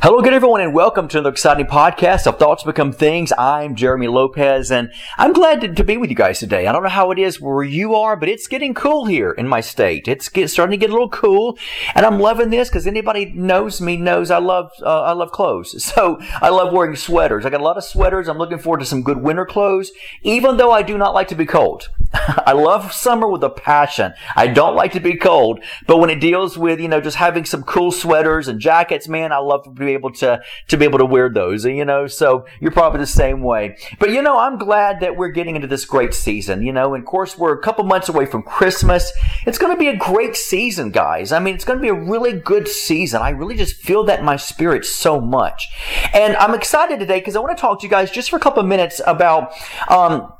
Hello 0.00 0.20
again, 0.20 0.32
everyone, 0.32 0.60
and 0.60 0.72
welcome 0.72 1.08
to 1.08 1.18
another 1.18 1.32
exciting 1.32 1.66
podcast 1.66 2.28
of 2.28 2.38
Thoughts 2.38 2.62
Become 2.62 2.92
Things. 2.92 3.32
I'm 3.36 3.74
Jeremy 3.74 4.06
Lopez, 4.06 4.70
and 4.70 4.92
I'm 5.16 5.32
glad 5.32 5.60
to, 5.62 5.74
to, 5.74 5.82
be 5.82 5.96
with 5.96 6.08
you 6.08 6.14
guys 6.14 6.38
today. 6.38 6.68
I 6.68 6.72
don't 6.72 6.84
know 6.84 6.88
how 6.88 7.10
it 7.10 7.18
is 7.18 7.40
where 7.40 7.64
you 7.64 7.96
are, 7.96 8.14
but 8.14 8.28
it's 8.28 8.46
getting 8.46 8.74
cool 8.74 9.06
here 9.06 9.32
in 9.32 9.48
my 9.48 9.60
state. 9.60 10.06
It's 10.06 10.28
get, 10.28 10.50
starting 10.50 10.70
to 10.70 10.76
get 10.76 10.90
a 10.90 10.92
little 10.92 11.08
cool, 11.08 11.58
and 11.96 12.06
I'm 12.06 12.20
loving 12.20 12.50
this 12.50 12.68
because 12.68 12.86
anybody 12.86 13.32
knows 13.32 13.80
me 13.80 13.96
knows 13.96 14.30
I 14.30 14.38
love 14.38 14.70
uh, 14.82 15.02
I 15.02 15.12
love 15.12 15.32
clothes. 15.32 15.74
So 15.98 16.20
I 16.20 16.50
love 16.50 16.72
wearing 16.72 16.94
sweaters. 16.94 17.44
I 17.44 17.50
got 17.50 17.62
a 17.62 17.64
lot 17.64 17.78
of 17.78 17.82
sweaters. 17.82 18.28
I'm 18.28 18.38
looking 18.38 18.58
forward 18.58 18.80
to 18.80 18.86
some 18.86 19.02
good 19.02 19.16
winter 19.16 19.46
clothes, 19.46 19.90
even 20.22 20.58
though 20.58 20.70
I 20.70 20.82
do 20.82 20.96
not 20.96 21.14
like 21.14 21.28
to 21.28 21.34
be 21.34 21.46
cold. 21.46 21.88
I 22.12 22.52
love 22.52 22.92
summer 22.92 23.26
with 23.26 23.42
a 23.42 23.50
passion. 23.50 24.12
I 24.36 24.46
don't 24.46 24.76
like 24.76 24.92
to 24.92 25.00
be 25.00 25.16
cold, 25.16 25.64
but 25.86 25.96
when 25.96 26.10
it 26.10 26.20
deals 26.20 26.56
with 26.56 26.78
you 26.78 26.88
know 26.88 27.00
just 27.00 27.16
having 27.16 27.44
some 27.44 27.64
cool 27.64 27.90
sweaters 27.90 28.46
and 28.46 28.60
jackets, 28.60 29.08
man, 29.08 29.32
I 29.32 29.38
love 29.38 29.64
to 29.64 29.70
be 29.70 29.87
able 29.94 30.12
to 30.12 30.40
to 30.68 30.76
be 30.76 30.84
able 30.84 30.98
to 30.98 31.04
wear 31.04 31.28
those. 31.28 31.64
You 31.64 31.84
know, 31.84 32.06
so 32.06 32.46
you're 32.60 32.70
probably 32.70 33.00
the 33.00 33.06
same 33.06 33.42
way. 33.42 33.76
But 33.98 34.10
you 34.10 34.22
know, 34.22 34.38
I'm 34.38 34.58
glad 34.58 35.00
that 35.00 35.16
we're 35.16 35.28
getting 35.28 35.56
into 35.56 35.68
this 35.68 35.84
great 35.84 36.14
season. 36.14 36.62
You 36.62 36.72
know, 36.72 36.94
and 36.94 37.02
of 37.02 37.06
course 37.06 37.38
we're 37.38 37.58
a 37.58 37.62
couple 37.62 37.84
months 37.84 38.08
away 38.08 38.26
from 38.26 38.42
Christmas. 38.42 39.12
It's 39.46 39.58
going 39.58 39.74
to 39.74 39.78
be 39.78 39.88
a 39.88 39.96
great 39.96 40.36
season, 40.36 40.90
guys. 40.90 41.32
I 41.32 41.38
mean, 41.38 41.54
it's 41.54 41.64
going 41.64 41.78
to 41.78 41.82
be 41.82 41.88
a 41.88 41.94
really 41.94 42.32
good 42.32 42.68
season. 42.68 43.22
I 43.22 43.30
really 43.30 43.56
just 43.56 43.76
feel 43.76 44.04
that 44.04 44.20
in 44.20 44.24
my 44.24 44.36
spirit 44.36 44.84
so 44.84 45.20
much, 45.20 45.68
and 46.12 46.36
I'm 46.36 46.54
excited 46.54 47.00
today 47.00 47.18
because 47.18 47.36
I 47.36 47.40
want 47.40 47.56
to 47.56 47.60
talk 47.60 47.80
to 47.80 47.86
you 47.86 47.90
guys 47.90 48.10
just 48.10 48.30
for 48.30 48.36
a 48.36 48.40
couple 48.40 48.62
minutes 48.62 49.00
about. 49.06 49.52
Um, 49.88 50.32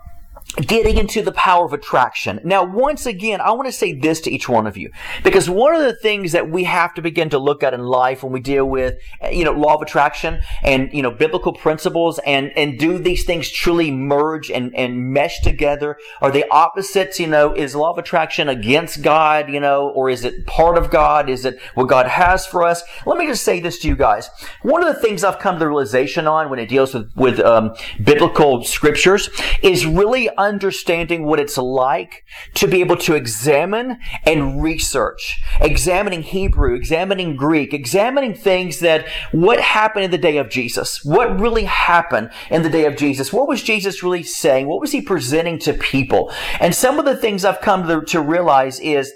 getting 0.56 0.96
into 0.96 1.22
the 1.22 1.32
power 1.32 1.66
of 1.66 1.72
attraction. 1.72 2.40
Now, 2.42 2.64
once 2.64 3.06
again, 3.06 3.40
I 3.40 3.52
want 3.52 3.66
to 3.66 3.72
say 3.72 3.92
this 3.92 4.20
to 4.22 4.30
each 4.30 4.48
one 4.48 4.66
of 4.66 4.76
you, 4.76 4.90
because 5.22 5.48
one 5.48 5.74
of 5.74 5.82
the 5.82 5.94
things 5.94 6.32
that 6.32 6.50
we 6.50 6.64
have 6.64 6.94
to 6.94 7.02
begin 7.02 7.30
to 7.30 7.38
look 7.38 7.62
at 7.62 7.74
in 7.74 7.82
life 7.82 8.22
when 8.22 8.32
we 8.32 8.40
deal 8.40 8.64
with, 8.64 8.94
you 9.30 9.44
know, 9.44 9.52
law 9.52 9.74
of 9.74 9.82
attraction 9.82 10.40
and, 10.62 10.92
you 10.92 11.02
know, 11.02 11.10
biblical 11.10 11.52
principles 11.52 12.18
and, 12.26 12.50
and 12.56 12.78
do 12.78 12.98
these 12.98 13.24
things 13.24 13.50
truly 13.50 13.90
merge 13.90 14.50
and, 14.50 14.74
and 14.74 15.12
mesh 15.12 15.40
together? 15.40 15.96
Are 16.20 16.30
they 16.30 16.48
opposites? 16.48 17.20
You 17.20 17.26
know, 17.26 17.52
is 17.52 17.76
law 17.76 17.92
of 17.92 17.98
attraction 17.98 18.48
against 18.48 19.02
God, 19.02 19.50
you 19.50 19.60
know, 19.60 19.90
or 19.90 20.08
is 20.08 20.24
it 20.24 20.46
part 20.46 20.78
of 20.78 20.90
God? 20.90 21.28
Is 21.28 21.44
it 21.44 21.60
what 21.74 21.88
God 21.88 22.06
has 22.06 22.46
for 22.46 22.64
us? 22.64 22.82
Let 23.06 23.18
me 23.18 23.26
just 23.26 23.44
say 23.44 23.60
this 23.60 23.78
to 23.80 23.88
you 23.88 23.96
guys. 23.96 24.30
One 24.62 24.82
of 24.82 24.94
the 24.94 25.00
things 25.00 25.24
I've 25.24 25.38
come 25.38 25.56
to 25.56 25.58
the 25.58 25.68
realization 25.68 26.26
on 26.26 26.48
when 26.50 26.58
it 26.58 26.68
deals 26.68 26.94
with, 26.94 27.12
with, 27.14 27.38
um, 27.40 27.74
biblical 28.02 28.64
scriptures 28.64 29.28
is 29.62 29.86
really 29.86 30.30
understanding 30.38 31.24
what 31.24 31.40
it's 31.40 31.58
like 31.58 32.24
to 32.54 32.66
be 32.66 32.80
able 32.80 32.96
to 32.96 33.14
examine 33.14 33.98
and 34.24 34.62
research, 34.62 35.40
examining 35.60 36.22
Hebrew, 36.22 36.74
examining 36.74 37.36
Greek, 37.36 37.74
examining 37.74 38.34
things 38.34 38.80
that 38.80 39.06
what 39.32 39.60
happened 39.60 40.04
in 40.04 40.10
the 40.10 40.18
day 40.18 40.38
of 40.38 40.48
Jesus, 40.48 41.04
what 41.04 41.38
really 41.38 41.64
happened 41.64 42.30
in 42.50 42.62
the 42.62 42.70
day 42.70 42.86
of 42.86 42.96
Jesus, 42.96 43.32
what 43.32 43.48
was 43.48 43.62
Jesus 43.62 44.02
really 44.02 44.22
saying, 44.22 44.66
what 44.66 44.80
was 44.80 44.92
he 44.92 45.02
presenting 45.02 45.58
to 45.58 45.74
people, 45.74 46.32
and 46.60 46.74
some 46.74 46.98
of 46.98 47.04
the 47.04 47.16
things 47.16 47.44
I've 47.44 47.60
come 47.60 47.86
to, 47.88 48.00
to 48.02 48.20
realize 48.20 48.80
is 48.80 49.12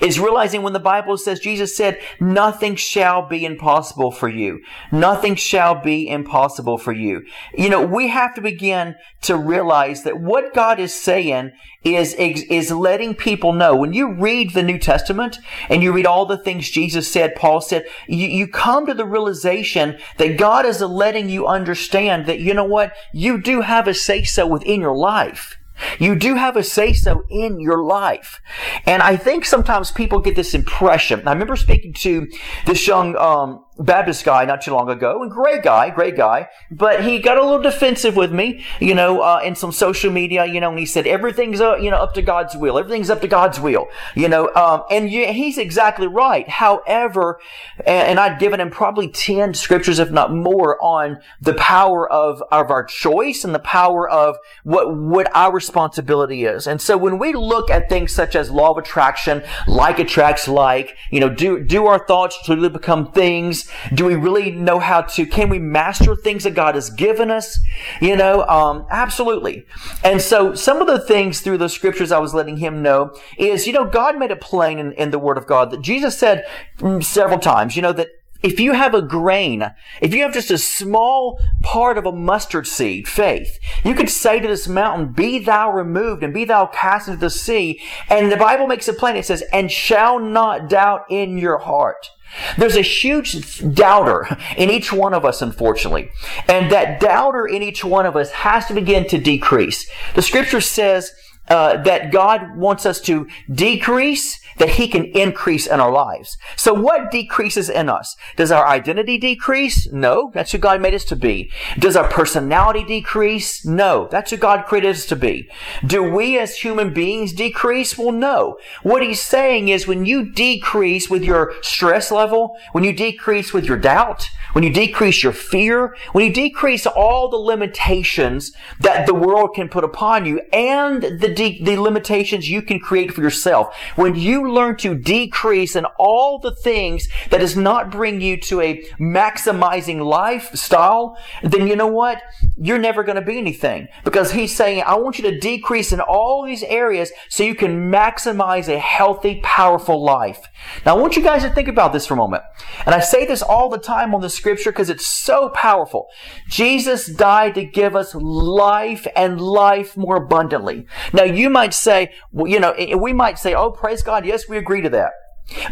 is 0.00 0.20
realizing 0.20 0.62
when 0.62 0.72
the 0.72 0.80
Bible 0.80 1.16
says, 1.16 1.40
Jesus 1.40 1.76
said, 1.76 2.00
nothing 2.20 2.76
shall 2.76 3.26
be 3.26 3.44
impossible 3.44 4.10
for 4.10 4.28
you. 4.28 4.60
Nothing 4.92 5.34
shall 5.34 5.74
be 5.74 6.08
impossible 6.08 6.78
for 6.78 6.92
you. 6.92 7.24
You 7.56 7.68
know, 7.68 7.84
we 7.84 8.08
have 8.08 8.34
to 8.34 8.40
begin 8.40 8.94
to 9.22 9.36
realize 9.36 10.04
that 10.04 10.20
what 10.20 10.54
God 10.54 10.78
is 10.78 10.94
saying 10.94 11.52
is, 11.82 12.14
is 12.14 12.70
letting 12.70 13.14
people 13.14 13.52
know. 13.52 13.74
When 13.74 13.92
you 13.92 14.12
read 14.14 14.52
the 14.52 14.62
New 14.62 14.78
Testament 14.78 15.38
and 15.68 15.82
you 15.82 15.92
read 15.92 16.06
all 16.06 16.26
the 16.26 16.38
things 16.38 16.70
Jesus 16.70 17.10
said, 17.10 17.34
Paul 17.34 17.60
said, 17.60 17.86
you, 18.08 18.26
you 18.26 18.46
come 18.46 18.86
to 18.86 18.94
the 18.94 19.06
realization 19.06 19.98
that 20.18 20.38
God 20.38 20.64
is 20.64 20.80
letting 20.80 21.28
you 21.28 21.46
understand 21.46 22.26
that, 22.26 22.40
you 22.40 22.54
know 22.54 22.64
what? 22.64 22.92
You 23.12 23.40
do 23.40 23.60
have 23.62 23.88
a 23.88 23.94
say 23.94 24.22
so 24.22 24.46
within 24.46 24.80
your 24.80 24.96
life. 24.96 25.56
You 25.98 26.16
do 26.16 26.34
have 26.34 26.56
a 26.56 26.62
say 26.62 26.92
so 26.92 27.24
in 27.28 27.60
your 27.60 27.82
life. 27.82 28.40
And 28.86 29.02
I 29.02 29.16
think 29.16 29.44
sometimes 29.44 29.90
people 29.90 30.20
get 30.20 30.36
this 30.36 30.54
impression. 30.54 31.26
I 31.26 31.32
remember 31.32 31.56
speaking 31.56 31.92
to 31.94 32.28
this 32.66 32.86
young 32.86 33.16
um, 33.16 33.64
Baptist 33.78 34.24
guy 34.24 34.44
not 34.46 34.62
too 34.62 34.72
long 34.72 34.88
ago, 34.88 35.22
and 35.22 35.30
great 35.30 35.62
guy, 35.62 35.90
great 35.90 36.16
guy, 36.16 36.48
but 36.70 37.04
he 37.04 37.18
got 37.18 37.36
a 37.36 37.42
little 37.42 37.60
defensive 37.60 38.16
with 38.16 38.32
me, 38.32 38.64
you 38.80 38.94
know, 38.94 39.20
uh, 39.20 39.40
in 39.44 39.54
some 39.54 39.70
social 39.70 40.10
media, 40.10 40.46
you 40.46 40.60
know, 40.60 40.70
and 40.70 40.78
he 40.78 40.86
said 40.86 41.06
everything's, 41.06 41.60
uh, 41.60 41.76
you 41.76 41.90
know, 41.90 41.98
up 41.98 42.14
to 42.14 42.22
God's 42.22 42.56
will. 42.56 42.78
Everything's 42.78 43.10
up 43.10 43.20
to 43.20 43.28
God's 43.28 43.60
will, 43.60 43.88
you 44.14 44.28
know, 44.28 44.52
um, 44.54 44.82
and 44.90 45.10
you, 45.10 45.26
he's 45.26 45.58
exactly 45.58 46.06
right. 46.06 46.48
However, 46.48 47.38
and, 47.80 48.08
and 48.08 48.20
I'd 48.20 48.38
given 48.38 48.60
him 48.60 48.70
probably 48.70 49.08
10 49.08 49.52
scriptures, 49.52 49.98
if 49.98 50.10
not 50.10 50.32
more, 50.32 50.82
on 50.82 51.18
the 51.42 51.54
power 51.54 52.10
of, 52.10 52.42
of 52.50 52.70
our 52.70 52.84
choice 52.84 53.44
and 53.44 53.54
the 53.54 53.58
power 53.58 54.08
of 54.08 54.36
what, 54.64 54.96
what 54.96 55.34
our 55.36 55.52
responsibility 55.52 56.44
is. 56.44 56.66
And 56.66 56.80
so 56.80 56.96
when 56.96 57.18
we 57.18 57.34
look 57.34 57.70
at 57.70 57.90
things 57.90 58.12
such 58.12 58.34
as 58.34 58.50
law 58.50 58.70
of 58.70 58.78
attraction, 58.78 59.42
like 59.66 59.98
attracts 59.98 60.48
like, 60.48 60.96
you 61.10 61.20
know, 61.20 61.28
do, 61.28 61.62
do 61.62 61.86
our 61.86 62.06
thoughts 62.06 62.38
truly 62.42 62.70
become 62.70 63.12
things? 63.12 63.65
Do 63.94 64.04
we 64.04 64.14
really 64.14 64.50
know 64.50 64.78
how 64.78 65.02
to, 65.02 65.26
can 65.26 65.48
we 65.48 65.58
master 65.58 66.16
things 66.16 66.44
that 66.44 66.54
God 66.54 66.74
has 66.74 66.90
given 66.90 67.30
us? 67.30 67.58
You 68.00 68.16
know, 68.16 68.46
um, 68.46 68.86
absolutely. 68.90 69.66
And 70.02 70.20
so 70.20 70.54
some 70.54 70.80
of 70.80 70.86
the 70.86 71.00
things 71.00 71.40
through 71.40 71.58
the 71.58 71.68
scriptures 71.68 72.12
I 72.12 72.18
was 72.18 72.34
letting 72.34 72.58
him 72.58 72.82
know 72.82 73.14
is, 73.38 73.66
you 73.66 73.72
know, 73.72 73.84
God 73.84 74.18
made 74.18 74.30
it 74.30 74.40
plain 74.40 74.78
in, 74.78 74.92
in 74.92 75.10
the 75.10 75.18
Word 75.18 75.38
of 75.38 75.46
God 75.46 75.70
that 75.70 75.82
Jesus 75.82 76.18
said 76.18 76.44
mm, 76.78 77.02
several 77.02 77.38
times, 77.38 77.76
you 77.76 77.82
know, 77.82 77.92
that 77.92 78.08
if 78.42 78.60
you 78.60 78.72
have 78.72 78.94
a 78.94 79.02
grain, 79.02 79.72
if 80.00 80.14
you 80.14 80.22
have 80.22 80.32
just 80.32 80.50
a 80.50 80.58
small 80.58 81.40
part 81.62 81.98
of 81.98 82.06
a 82.06 82.12
mustard 82.12 82.66
seed, 82.66 83.08
faith, 83.08 83.58
you 83.84 83.94
could 83.94 84.10
say 84.10 84.38
to 84.38 84.46
this 84.46 84.68
mountain, 84.68 85.12
be 85.12 85.38
thou 85.38 85.72
removed 85.72 86.22
and 86.22 86.34
be 86.34 86.44
thou 86.44 86.66
cast 86.66 87.08
into 87.08 87.20
the 87.20 87.30
sea. 87.30 87.80
And 88.08 88.30
the 88.30 88.36
Bible 88.36 88.66
makes 88.66 88.88
it 88.88 88.98
plain. 88.98 89.16
It 89.16 89.26
says, 89.26 89.42
and 89.52 89.70
shall 89.70 90.18
not 90.18 90.68
doubt 90.68 91.06
in 91.10 91.38
your 91.38 91.58
heart. 91.58 92.10
There's 92.58 92.76
a 92.76 92.82
huge 92.82 93.74
doubter 93.74 94.36
in 94.56 94.70
each 94.70 94.92
one 94.92 95.14
of 95.14 95.24
us, 95.24 95.42
unfortunately. 95.42 96.10
And 96.48 96.70
that 96.72 97.00
doubter 97.00 97.46
in 97.46 97.62
each 97.62 97.84
one 97.84 98.06
of 98.06 98.16
us 98.16 98.30
has 98.32 98.66
to 98.66 98.74
begin 98.74 99.06
to 99.08 99.18
decrease. 99.18 99.88
The 100.14 100.22
scripture 100.22 100.60
says 100.60 101.12
uh, 101.48 101.82
that 101.82 102.12
God 102.12 102.56
wants 102.56 102.86
us 102.86 103.00
to 103.02 103.26
decrease 103.50 104.40
that 104.58 104.70
He 104.70 104.88
can 104.88 105.04
increase 105.04 105.66
in 105.66 105.80
our 105.80 105.92
lives. 105.92 106.36
So 106.56 106.74
what 106.74 107.10
decreases 107.10 107.68
in 107.68 107.88
us? 107.88 108.16
Does 108.36 108.50
our 108.50 108.66
identity 108.66 109.18
decrease? 109.18 109.90
No, 109.92 110.30
that's 110.34 110.52
who 110.52 110.58
God 110.58 110.80
made 110.80 110.94
us 110.94 111.04
to 111.06 111.16
be. 111.16 111.50
Does 111.78 111.96
our 111.96 112.08
personality 112.08 112.84
decrease? 112.84 113.64
No, 113.64 114.08
that's 114.10 114.30
who 114.30 114.36
God 114.36 114.66
created 114.66 114.90
us 114.90 115.06
to 115.06 115.16
be. 115.16 115.48
Do 115.86 116.02
we 116.02 116.38
as 116.38 116.56
human 116.56 116.92
beings 116.92 117.32
decrease? 117.32 117.98
Well, 117.98 118.12
no. 118.12 118.58
What 118.82 119.02
He's 119.02 119.22
saying 119.22 119.68
is 119.68 119.86
when 119.86 120.06
you 120.06 120.32
decrease 120.32 121.10
with 121.10 121.22
your 121.22 121.54
stress 121.62 122.10
level, 122.10 122.56
when 122.72 122.84
you 122.84 122.92
decrease 122.92 123.52
with 123.52 123.66
your 123.66 123.76
doubt, 123.76 124.30
when 124.52 124.64
you 124.64 124.72
decrease 124.72 125.22
your 125.22 125.34
fear, 125.34 125.94
when 126.12 126.24
you 126.24 126.32
decrease 126.32 126.86
all 126.86 127.28
the 127.28 127.36
limitations 127.36 128.52
that 128.80 129.06
the 129.06 129.14
world 129.14 129.50
can 129.54 129.68
put 129.68 129.84
upon 129.84 130.24
you 130.24 130.40
and 130.50 131.02
the, 131.02 131.28
de- 131.36 131.62
the 131.62 131.76
limitations 131.76 132.50
you 132.50 132.62
can 132.62 132.80
create 132.80 133.12
for 133.12 133.22
yourself, 133.22 133.74
when 133.94 134.14
you 134.16 134.50
learn 134.50 134.76
to 134.78 134.94
decrease 134.94 135.76
in 135.76 135.84
all 135.98 136.38
the 136.38 136.54
things 136.54 137.08
that 137.30 137.38
does 137.38 137.56
not 137.56 137.90
bring 137.90 138.20
you 138.20 138.36
to 138.38 138.60
a 138.60 138.82
maximizing 138.98 140.04
lifestyle, 140.04 141.16
then 141.42 141.66
you 141.66 141.76
know 141.76 141.86
what? 141.86 142.20
You're 142.58 142.78
never 142.78 143.02
going 143.02 143.16
to 143.16 143.22
be 143.22 143.38
anything. 143.38 143.88
Because 144.04 144.32
he's 144.32 144.56
saying, 144.56 144.82
I 144.86 144.96
want 144.96 145.18
you 145.18 145.30
to 145.30 145.38
decrease 145.38 145.92
in 145.92 146.00
all 146.00 146.44
these 146.44 146.62
areas 146.62 147.12
so 147.28 147.42
you 147.42 147.54
can 147.54 147.90
maximize 147.90 148.68
a 148.68 148.78
healthy, 148.78 149.40
powerful 149.42 150.02
life. 150.02 150.48
Now 150.84 150.96
I 150.96 151.00
want 151.00 151.16
you 151.16 151.22
guys 151.22 151.42
to 151.42 151.50
think 151.50 151.68
about 151.68 151.92
this 151.92 152.06
for 152.06 152.14
a 152.14 152.16
moment. 152.16 152.42
And 152.86 152.94
I 152.94 153.00
say 153.00 153.26
this 153.26 153.42
all 153.42 153.68
the 153.68 153.78
time 153.78 154.14
on 154.14 154.20
the 154.20 154.30
scripture 154.30 154.72
because 154.72 154.90
it's 154.90 155.06
so 155.06 155.50
powerful. 155.50 156.08
Jesus 156.48 157.06
died 157.06 157.54
to 157.56 157.64
give 157.64 157.94
us 157.94 158.14
life 158.14 159.06
and 159.14 159.40
life 159.40 159.96
more 159.96 160.16
abundantly. 160.16 160.86
Now 161.12 161.24
you 161.24 161.50
might 161.50 161.74
say, 161.74 162.12
well, 162.32 162.50
you 162.50 162.60
know, 162.60 162.74
we 162.98 163.12
might 163.12 163.38
say, 163.38 163.54
oh, 163.54 163.70
praise 163.70 164.02
God. 164.02 164.24
Yes, 164.24 164.48
we 164.48 164.56
agree 164.56 164.80
to 164.80 164.90
that. 164.90 165.12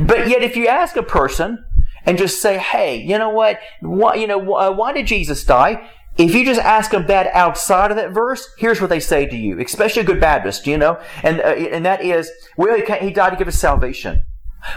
But 0.01 0.29
yet, 0.29 0.43
if 0.43 0.57
you 0.57 0.69
ask 0.69 0.97
a 0.97 1.03
person 1.03 1.65
and 2.07 2.19
just 2.19 2.41
say, 2.41 2.59
"Hey, 2.59 2.97
you 3.03 3.19
know 3.19 3.31
what? 3.31 3.59
Why, 3.81 4.15
you 4.15 4.27
know, 4.27 4.55
uh, 4.55 4.71
why 4.73 4.93
did 4.93 5.07
Jesus 5.07 5.45
die?" 5.45 5.89
If 6.17 6.35
you 6.35 6.45
just 6.45 6.61
ask 6.61 6.93
them 6.93 7.07
that 7.07 7.27
outside 7.35 7.91
of 7.91 7.97
that 7.97 8.13
verse, 8.13 8.49
here's 8.59 8.81
what 8.81 8.91
they 8.91 9.01
say 9.01 9.27
to 9.27 9.37
you, 9.37 9.61
especially 9.61 10.03
a 10.03 10.05
good 10.05 10.21
Baptist, 10.21 10.67
you 10.67 10.79
know, 10.79 11.01
and 11.23 11.41
uh, 11.41 11.45
and 11.45 11.85
that 11.85 12.05
is, 12.05 12.31
well, 12.57 12.77
he, 12.77 13.07
he 13.07 13.13
died 13.13 13.31
to 13.31 13.37
give 13.37 13.49
us 13.49 13.57
salvation. 13.57 14.23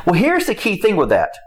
Well, 0.05 0.15
here's 0.15 0.47
the 0.47 0.55
key 0.55 0.77
thing 0.77 0.95
with 0.95 1.09
that. 1.09 1.37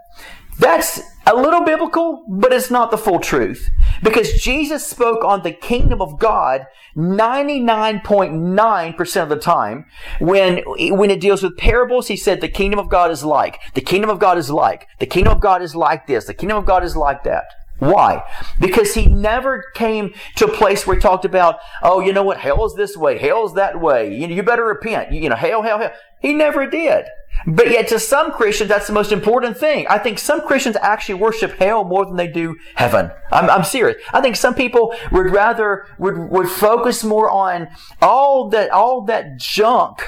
That's 0.59 1.01
a 1.25 1.35
little 1.35 1.63
biblical, 1.63 2.23
but 2.27 2.53
it's 2.53 2.71
not 2.71 2.91
the 2.91 2.97
full 2.97 3.19
truth. 3.19 3.69
Because 4.03 4.33
Jesus 4.33 4.85
spoke 4.85 5.23
on 5.23 5.43
the 5.43 5.51
kingdom 5.51 6.01
of 6.01 6.19
God 6.19 6.65
99.9% 6.95 9.23
of 9.23 9.29
the 9.29 9.37
time. 9.37 9.85
When, 10.19 10.61
when 10.67 11.09
it 11.09 11.21
deals 11.21 11.41
with 11.43 11.57
parables, 11.57 12.09
he 12.09 12.17
said 12.17 12.41
the 12.41 12.49
kingdom 12.49 12.79
of 12.79 12.89
God 12.89 13.11
is 13.11 13.23
like, 13.23 13.61
the 13.73 13.81
kingdom 13.81 14.09
of 14.09 14.19
God 14.19 14.37
is 14.37 14.49
like, 14.49 14.87
the 14.99 15.05
kingdom 15.05 15.31
of 15.33 15.39
God 15.39 15.61
is 15.61 15.73
like 15.75 16.07
this, 16.07 16.25
the 16.25 16.33
kingdom 16.33 16.57
of 16.57 16.65
God 16.65 16.83
is 16.83 16.97
like 16.97 17.23
that. 17.23 17.45
Why? 17.81 18.21
Because 18.59 18.93
he 18.93 19.07
never 19.07 19.65
came 19.73 20.13
to 20.35 20.45
a 20.45 20.51
place 20.55 20.85
where 20.85 20.95
he 20.95 21.01
talked 21.01 21.25
about, 21.25 21.57
oh, 21.81 21.99
you 21.99 22.13
know 22.13 22.21
what, 22.21 22.37
hell 22.37 22.63
is 22.63 22.75
this 22.75 22.95
way, 22.95 23.17
hell 23.17 23.43
is 23.43 23.53
that 23.53 23.81
way, 23.81 24.15
you, 24.15 24.27
you 24.27 24.43
better 24.43 24.65
repent, 24.65 25.11
you, 25.11 25.19
you 25.19 25.29
know, 25.29 25.35
hell, 25.35 25.63
hell, 25.63 25.79
hell. 25.79 25.91
He 26.21 26.31
never 26.31 26.67
did. 26.67 27.05
But 27.47 27.71
yet 27.71 27.87
to 27.87 27.97
some 27.97 28.33
Christians, 28.33 28.69
that's 28.69 28.85
the 28.85 28.93
most 28.93 29.11
important 29.11 29.57
thing. 29.57 29.87
I 29.89 29.97
think 29.97 30.19
some 30.19 30.41
Christians 30.41 30.75
actually 30.79 31.15
worship 31.15 31.53
hell 31.53 31.83
more 31.83 32.05
than 32.05 32.17
they 32.17 32.27
do 32.27 32.55
heaven. 32.75 33.09
I'm, 33.31 33.49
I'm 33.49 33.63
serious. 33.63 33.99
I 34.13 34.21
think 34.21 34.35
some 34.35 34.53
people 34.53 34.93
would 35.11 35.31
rather, 35.31 35.87
would, 35.97 36.29
would 36.29 36.49
focus 36.49 37.03
more 37.03 37.31
on 37.31 37.67
all 37.99 38.47
that, 38.49 38.69
all 38.69 39.05
that 39.05 39.39
junk 39.39 40.07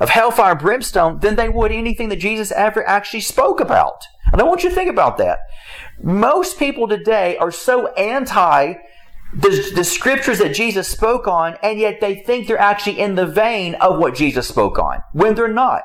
of 0.00 0.08
hellfire 0.08 0.52
and 0.52 0.60
brimstone 0.60 1.20
than 1.20 1.36
they 1.36 1.48
would 1.48 1.70
anything 1.70 2.08
that 2.08 2.16
Jesus 2.16 2.50
ever 2.50 2.84
actually 2.84 3.20
spoke 3.20 3.60
about. 3.60 4.02
And 4.36 4.42
I 4.42 4.44
want 4.44 4.62
you 4.62 4.68
to 4.68 4.74
think 4.74 4.90
about 4.90 5.16
that. 5.16 5.38
Most 6.02 6.58
people 6.58 6.86
today 6.86 7.38
are 7.38 7.50
so 7.50 7.86
anti 7.94 8.74
the, 9.32 9.72
the 9.74 9.82
scriptures 9.82 10.40
that 10.40 10.54
Jesus 10.54 10.86
spoke 10.86 11.26
on, 11.26 11.56
and 11.62 11.78
yet 11.78 12.02
they 12.02 12.16
think 12.16 12.46
they're 12.46 12.58
actually 12.58 13.00
in 13.00 13.14
the 13.14 13.24
vein 13.24 13.76
of 13.76 13.98
what 13.98 14.14
Jesus 14.14 14.46
spoke 14.46 14.78
on, 14.78 15.02
when 15.14 15.34
they're 15.36 15.48
not. 15.48 15.84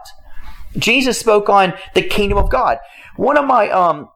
Jesus 0.77 1.17
spoke 1.17 1.47
on 1.47 1.73
the 1.95 2.01
kingdom 2.01 2.37
of 2.37 2.49
God. 2.49 2.79
One 3.15 3.37
of 3.37 3.45
my 3.45 3.69
um, 3.69 4.09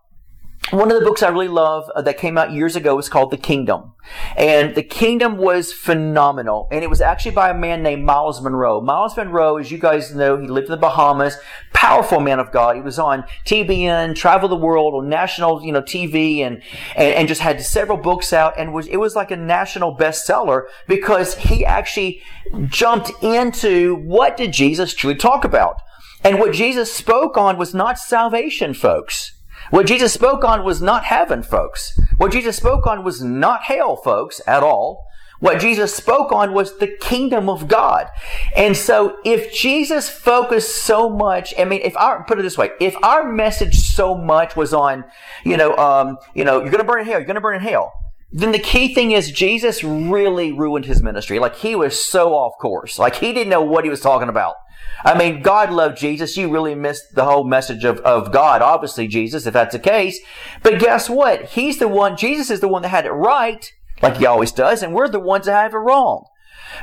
one 0.71 0.91
of 0.91 0.99
the 0.99 1.05
books 1.05 1.23
I 1.23 1.29
really 1.29 1.47
love 1.47 1.89
uh, 1.95 2.01
that 2.01 2.17
came 2.17 2.37
out 2.37 2.51
years 2.51 2.75
ago 2.75 2.93
was 2.97 3.07
called 3.07 3.31
The 3.31 3.37
Kingdom. 3.37 3.93
And 4.35 4.75
The 4.75 4.83
Kingdom 4.83 5.37
was 5.37 5.71
phenomenal. 5.71 6.67
And 6.71 6.83
it 6.83 6.89
was 6.89 7.01
actually 7.01 7.31
by 7.31 7.49
a 7.49 7.57
man 7.57 7.83
named 7.83 8.05
Myles 8.05 8.41
Munroe. 8.41 8.81
Myles 8.81 9.15
Munroe, 9.17 9.57
as 9.57 9.71
you 9.71 9.77
guys 9.77 10.13
know, 10.13 10.37
he 10.37 10.47
lived 10.47 10.67
in 10.67 10.71
the 10.71 10.77
Bahamas. 10.77 11.37
Powerful 11.73 12.19
man 12.19 12.39
of 12.39 12.51
God. 12.51 12.75
He 12.75 12.81
was 12.81 12.99
on 12.99 13.23
TBN, 13.45 14.15
Travel 14.15 14.49
the 14.49 14.55
World, 14.55 14.93
on 14.93 15.09
national, 15.09 15.63
you 15.63 15.71
know, 15.71 15.81
TV 15.81 16.39
and, 16.39 16.61
and, 16.95 17.13
and 17.13 17.27
just 17.27 17.41
had 17.41 17.61
several 17.61 17.97
books 17.97 18.33
out 18.33 18.53
and 18.57 18.73
was, 18.73 18.87
it 18.87 18.97
was 18.97 19.15
like 19.15 19.31
a 19.31 19.37
national 19.37 19.95
bestseller 19.95 20.67
because 20.87 21.35
he 21.35 21.65
actually 21.65 22.21
jumped 22.67 23.11
into 23.21 23.95
what 23.95 24.37
did 24.37 24.53
Jesus 24.53 24.93
truly 24.93 25.15
talk 25.15 25.43
about? 25.43 25.77
And 26.23 26.39
what 26.39 26.53
Jesus 26.53 26.91
spoke 26.91 27.37
on 27.37 27.57
was 27.57 27.75
not 27.75 27.99
salvation, 27.99 28.73
folks. 28.73 29.34
What 29.71 29.87
Jesus 29.87 30.13
spoke 30.13 30.43
on 30.43 30.63
was 30.63 30.81
not 30.81 31.05
heaven, 31.05 31.43
folks. 31.43 31.99
What 32.17 32.31
Jesus 32.31 32.57
spoke 32.57 32.85
on 32.85 33.03
was 33.03 33.21
not 33.21 33.63
hell, 33.63 33.95
folks, 33.95 34.41
at 34.47 34.63
all. 34.63 35.05
What 35.39 35.59
Jesus 35.59 35.93
spoke 35.93 36.31
on 36.31 36.53
was 36.53 36.77
the 36.77 36.87
kingdom 36.87 37.49
of 37.49 37.67
God. 37.67 38.07
And 38.55 38.75
so 38.75 39.17
if 39.25 39.53
Jesus 39.53 40.09
focused 40.09 40.83
so 40.83 41.09
much, 41.09 41.53
I 41.59 41.65
mean, 41.65 41.81
if 41.83 41.95
our, 41.97 42.23
put 42.23 42.39
it 42.39 42.43
this 42.43 42.57
way, 42.57 42.71
if 42.79 42.95
our 43.03 43.31
message 43.31 43.75
so 43.75 44.15
much 44.15 44.55
was 44.55 44.73
on, 44.73 45.03
you 45.43 45.57
know, 45.57 45.75
um, 45.77 46.17
you 46.33 46.45
know, 46.45 46.61
you're 46.61 46.71
going 46.71 46.83
to 46.83 46.85
burn 46.85 47.01
in 47.01 47.05
hell, 47.05 47.19
you're 47.19 47.25
going 47.25 47.35
to 47.35 47.41
burn 47.41 47.55
in 47.55 47.61
hell, 47.61 47.93
then 48.31 48.51
the 48.51 48.59
key 48.59 48.93
thing 48.93 49.11
is 49.11 49.31
Jesus 49.31 49.83
really 49.83 50.51
ruined 50.51 50.85
his 50.85 51.01
ministry. 51.01 51.37
Like 51.39 51.55
he 51.57 51.75
was 51.75 52.03
so 52.03 52.33
off 52.33 52.53
course. 52.59 52.97
Like 52.97 53.15
he 53.15 53.33
didn't 53.33 53.49
know 53.49 53.61
what 53.61 53.83
he 53.83 53.89
was 53.89 54.01
talking 54.01 54.29
about. 54.29 54.55
I 55.03 55.17
mean, 55.17 55.41
God 55.41 55.71
loved 55.71 55.97
Jesus. 55.97 56.37
You 56.37 56.49
really 56.49 56.75
missed 56.75 57.15
the 57.15 57.25
whole 57.25 57.43
message 57.43 57.83
of, 57.83 57.99
of 57.99 58.31
God, 58.31 58.61
obviously, 58.61 59.07
Jesus, 59.07 59.45
if 59.45 59.53
that's 59.53 59.73
the 59.73 59.79
case. 59.79 60.19
But 60.63 60.79
guess 60.79 61.09
what? 61.09 61.45
He's 61.45 61.79
the 61.79 61.87
one, 61.87 62.17
Jesus 62.17 62.49
is 62.49 62.59
the 62.59 62.67
one 62.67 62.81
that 62.83 62.89
had 62.89 63.05
it 63.05 63.11
right, 63.11 63.71
like 64.01 64.17
he 64.17 64.25
always 64.25 64.51
does, 64.51 64.81
and 64.81 64.93
we're 64.93 65.07
the 65.07 65.19
ones 65.19 65.45
that 65.45 65.61
have 65.61 65.73
it 65.73 65.77
wrong. 65.77 66.25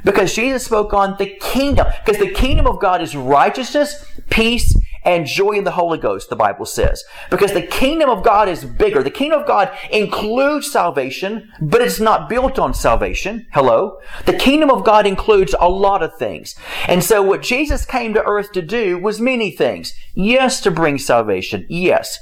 Because 0.05 0.35
Jesus 0.35 0.65
spoke 0.65 0.93
on 0.93 1.17
the 1.19 1.27
kingdom. 1.41 1.87
Because 2.05 2.21
the 2.21 2.31
kingdom 2.31 2.67
of 2.67 2.81
God 2.81 3.03
is 3.03 3.17
righteousness, 3.17 4.05
peace, 4.31 4.77
and 5.05 5.27
joy 5.27 5.53
in 5.53 5.65
the 5.65 5.73
Holy 5.73 5.99
Ghost, 5.99 6.31
the 6.31 6.37
Bible 6.37 6.67
says. 6.67 7.05
Because 7.31 7.53
the 7.53 7.63
kingdom 7.63 8.11
of 8.11 8.23
God 8.23 8.49
is 8.49 8.65
bigger. 8.65 9.03
The 9.03 9.11
kingdom 9.11 9.41
of 9.41 9.47
God 9.47 9.71
includes 9.91 10.71
salvation, 10.71 11.53
but 11.61 11.83
it's 11.83 12.01
not 12.01 12.29
built 12.29 12.59
on 12.59 12.75
salvation. 12.75 13.47
Hello? 13.53 13.99
The 14.27 14.33
kingdom 14.37 14.71
of 14.71 14.85
God 14.85 15.07
includes 15.07 15.55
a 15.59 15.69
lot 15.69 16.03
of 16.03 16.17
things. 16.17 16.55
And 16.87 17.03
so 17.03 17.23
what 17.23 17.43
Jesus 17.43 17.85
came 17.85 18.15
to 18.15 18.25
earth 18.25 18.53
to 18.53 18.63
do 18.63 18.99
was 18.99 19.21
many 19.21 19.51
things. 19.51 19.93
Yes, 20.15 20.61
to 20.61 20.71
bring 20.71 20.99
salvation. 20.99 21.67
Yes. 21.69 22.19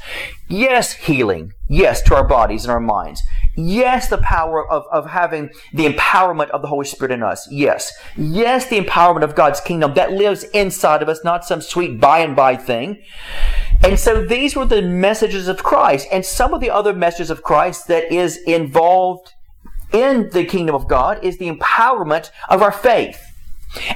Yes, 0.48 0.92
healing. 0.92 1.52
Yes, 1.68 2.02
to 2.02 2.14
our 2.16 2.26
bodies 2.26 2.64
and 2.64 2.72
our 2.72 2.80
minds. 2.80 3.22
Yes, 3.56 4.08
the 4.08 4.18
power 4.18 4.68
of, 4.70 4.84
of 4.90 5.10
having 5.10 5.50
the 5.72 5.86
empowerment 5.86 6.50
of 6.50 6.62
the 6.62 6.68
Holy 6.68 6.86
Spirit 6.86 7.12
in 7.12 7.22
us. 7.22 7.50
Yes. 7.50 7.92
Yes, 8.16 8.66
the 8.68 8.80
empowerment 8.80 9.22
of 9.22 9.34
God's 9.34 9.60
kingdom 9.60 9.94
that 9.94 10.12
lives 10.12 10.44
inside 10.44 11.02
of 11.02 11.08
us, 11.08 11.24
not 11.24 11.44
some 11.44 11.60
sweet 11.60 12.00
by 12.00 12.20
and 12.20 12.36
by 12.36 12.56
thing. 12.56 13.02
And 13.82 13.98
so 13.98 14.24
these 14.24 14.54
were 14.54 14.66
the 14.66 14.82
messages 14.82 15.48
of 15.48 15.62
Christ. 15.62 16.06
And 16.12 16.24
some 16.24 16.54
of 16.54 16.60
the 16.60 16.70
other 16.70 16.92
messages 16.92 17.30
of 17.30 17.42
Christ 17.42 17.88
that 17.88 18.12
is 18.12 18.36
involved 18.46 19.32
in 19.92 20.30
the 20.30 20.44
kingdom 20.44 20.74
of 20.74 20.86
God 20.86 21.22
is 21.24 21.38
the 21.38 21.50
empowerment 21.50 22.30
of 22.48 22.62
our 22.62 22.72
faith. 22.72 23.29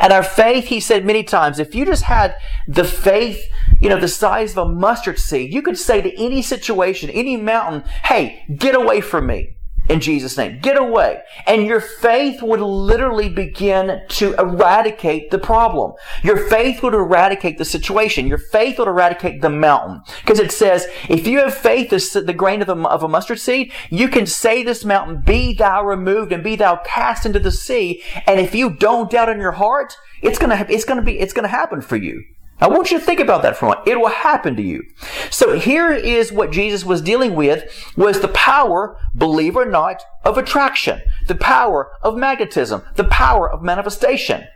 And 0.00 0.12
our 0.12 0.22
faith, 0.22 0.66
he 0.66 0.80
said 0.80 1.04
many 1.04 1.24
times, 1.24 1.58
if 1.58 1.74
you 1.74 1.84
just 1.84 2.04
had 2.04 2.36
the 2.68 2.84
faith, 2.84 3.48
you 3.80 3.88
know, 3.88 3.98
the 3.98 4.08
size 4.08 4.52
of 4.52 4.58
a 4.58 4.70
mustard 4.70 5.18
seed, 5.18 5.52
you 5.52 5.62
could 5.62 5.78
say 5.78 6.00
to 6.00 6.22
any 6.22 6.42
situation, 6.42 7.10
any 7.10 7.36
mountain, 7.36 7.82
hey, 8.04 8.44
get 8.56 8.74
away 8.74 9.00
from 9.00 9.26
me 9.26 9.56
in 9.88 10.00
Jesus' 10.00 10.36
name. 10.36 10.60
Get 10.60 10.76
away. 10.76 11.22
And 11.46 11.66
your 11.66 11.80
faith 11.80 12.42
would 12.42 12.60
literally 12.60 13.28
begin 13.28 14.02
to 14.08 14.34
eradicate 14.34 15.30
the 15.30 15.38
problem. 15.38 15.92
Your 16.22 16.48
faith 16.48 16.82
would 16.82 16.94
eradicate 16.94 17.58
the 17.58 17.64
situation. 17.64 18.26
Your 18.26 18.38
faith 18.38 18.78
would 18.78 18.88
eradicate 18.88 19.42
the 19.42 19.50
mountain. 19.50 20.00
Because 20.20 20.40
it 20.40 20.52
says, 20.52 20.86
if 21.08 21.26
you 21.26 21.40
have 21.40 21.54
faith 21.54 21.92
as 21.92 22.12
the 22.12 22.32
grain 22.32 22.62
of 22.62 22.68
a, 22.68 22.88
of 22.88 23.02
a 23.02 23.08
mustard 23.08 23.38
seed, 23.38 23.72
you 23.90 24.08
can 24.08 24.26
say 24.26 24.62
this 24.62 24.84
mountain, 24.84 25.22
be 25.24 25.54
thou 25.54 25.84
removed 25.84 26.32
and 26.32 26.42
be 26.42 26.56
thou 26.56 26.76
cast 26.84 27.26
into 27.26 27.38
the 27.38 27.52
sea. 27.52 28.02
And 28.26 28.40
if 28.40 28.54
you 28.54 28.70
don't 28.70 29.10
doubt 29.10 29.28
in 29.28 29.40
your 29.40 29.52
heart, 29.52 29.96
it's 30.22 30.38
gonna, 30.38 30.66
it's 30.68 30.84
gonna 30.84 31.02
be, 31.02 31.18
it's 31.18 31.34
gonna 31.34 31.48
happen 31.48 31.82
for 31.82 31.96
you. 31.96 32.24
I 32.60 32.68
want 32.68 32.90
you 32.90 32.98
to 32.98 33.04
think 33.04 33.20
about 33.20 33.42
that 33.42 33.56
for 33.56 33.66
a 33.66 33.68
moment. 33.70 33.88
It 33.88 33.98
will 33.98 34.08
happen 34.08 34.54
to 34.56 34.62
you. 34.62 34.84
So 35.30 35.58
here 35.58 35.92
is 35.92 36.32
what 36.32 36.52
Jesus 36.52 36.84
was 36.84 37.02
dealing 37.02 37.34
with 37.34 37.64
was 37.96 38.20
the 38.20 38.28
power, 38.28 38.96
believe 39.16 39.56
or 39.56 39.64
not, 39.64 40.02
of 40.24 40.38
attraction, 40.38 41.02
the 41.26 41.34
power 41.34 41.90
of 42.02 42.16
magnetism, 42.16 42.82
the 42.94 43.04
power 43.04 43.50
of 43.50 43.62
manifestation. 43.62 44.46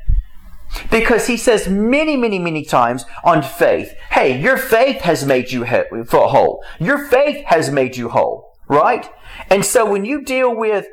Because 0.90 1.26
he 1.26 1.36
says 1.36 1.68
many, 1.68 2.16
many, 2.16 2.38
many 2.38 2.64
times 2.64 3.04
on 3.24 3.42
faith, 3.42 3.94
hey, 4.10 4.40
your 4.40 4.56
faith 4.56 5.00
has 5.00 5.24
made 5.24 5.50
you 5.50 5.64
whole. 5.64 6.62
Your 6.78 7.06
faith 7.08 7.44
has 7.46 7.70
made 7.70 7.96
you 7.96 8.10
whole, 8.10 8.52
right? 8.68 9.08
And 9.50 9.64
so 9.64 9.90
when 9.90 10.04
you 10.04 10.22
deal 10.22 10.54
with 10.54 10.86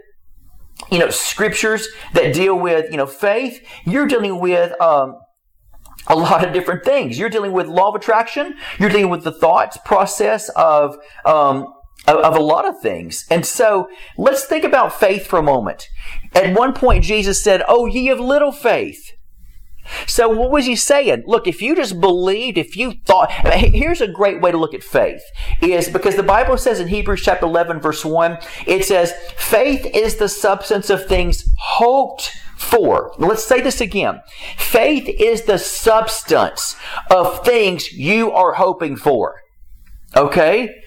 you 0.91 0.99
know 0.99 1.09
scriptures 1.09 1.87
that 2.13 2.33
deal 2.33 2.57
with 2.57 2.91
you 2.91 2.97
know 2.97 3.07
faith, 3.07 3.65
you're 3.85 4.07
dealing 4.07 4.39
with 4.39 4.79
um, 4.81 5.19
a 6.07 6.15
lot 6.15 6.45
of 6.45 6.53
different 6.53 6.83
things. 6.83 7.17
You're 7.17 7.29
dealing 7.29 7.51
with 7.51 7.67
law 7.67 7.89
of 7.89 7.95
attraction. 7.95 8.55
You're 8.79 8.89
dealing 8.89 9.09
with 9.09 9.23
the 9.23 9.31
thoughts 9.31 9.77
process 9.85 10.49
of, 10.49 10.97
um, 11.25 11.73
of, 12.07 12.17
of 12.17 12.35
a 12.35 12.39
lot 12.39 12.67
of 12.67 12.79
things. 12.79 13.25
And 13.29 13.45
so 13.45 13.89
let's 14.17 14.45
think 14.45 14.63
about 14.63 14.99
faith 14.99 15.25
for 15.27 15.39
a 15.39 15.43
moment. 15.43 15.89
At 16.33 16.57
one 16.57 16.73
point, 16.73 17.03
Jesus 17.03 17.43
said, 17.43 17.63
Oh, 17.67 17.85
ye 17.85 18.09
of 18.09 18.19
little 18.19 18.51
faith. 18.51 19.11
So 20.07 20.29
what 20.29 20.51
was 20.51 20.65
he 20.65 20.75
saying? 20.75 21.23
Look, 21.25 21.47
if 21.47 21.61
you 21.61 21.75
just 21.75 21.99
believed, 21.99 22.57
if 22.57 22.75
you 22.75 22.93
thought, 23.05 23.31
here's 23.31 24.01
a 24.01 24.07
great 24.07 24.41
way 24.41 24.51
to 24.51 24.57
look 24.57 24.73
at 24.73 24.83
faith 24.83 25.23
is 25.61 25.89
because 25.89 26.15
the 26.15 26.23
Bible 26.23 26.57
says 26.57 26.79
in 26.79 26.87
Hebrews 26.87 27.21
chapter 27.23 27.45
11 27.45 27.79
verse 27.79 28.05
1, 28.05 28.37
it 28.67 28.85
says, 28.85 29.13
faith 29.37 29.85
is 29.93 30.15
the 30.15 30.29
substance 30.29 30.89
of 30.89 31.05
things 31.07 31.49
hoped 31.59 32.31
for. 32.57 33.13
Let's 33.17 33.43
say 33.43 33.61
this 33.61 33.81
again. 33.81 34.21
Faith 34.57 35.07
is 35.07 35.43
the 35.43 35.57
substance 35.57 36.75
of 37.09 37.45
things 37.45 37.91
you 37.93 38.31
are 38.31 38.53
hoping 38.53 38.95
for. 38.95 39.41
Okay? 40.15 40.83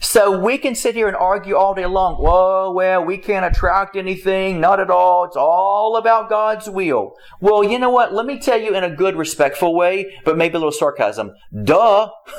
So 0.00 0.38
we 0.38 0.58
can 0.58 0.74
sit 0.74 0.94
here 0.94 1.08
and 1.08 1.16
argue 1.16 1.56
all 1.56 1.74
day 1.74 1.86
long. 1.86 2.14
Whoa, 2.16 2.72
well, 2.72 3.04
we 3.04 3.18
can't 3.18 3.44
attract 3.44 3.96
anything. 3.96 4.60
Not 4.60 4.80
at 4.80 4.90
all. 4.90 5.24
It's 5.24 5.36
all 5.36 5.96
about 5.96 6.28
God's 6.28 6.68
will. 6.68 7.14
Well, 7.40 7.64
you 7.64 7.78
know 7.78 7.90
what? 7.90 8.14
Let 8.14 8.26
me 8.26 8.38
tell 8.38 8.60
you 8.60 8.74
in 8.74 8.84
a 8.84 8.90
good, 8.90 9.16
respectful 9.16 9.74
way, 9.74 10.18
but 10.24 10.36
maybe 10.36 10.54
a 10.54 10.58
little 10.58 10.72
sarcasm. 10.72 11.34
Duh. 11.64 12.10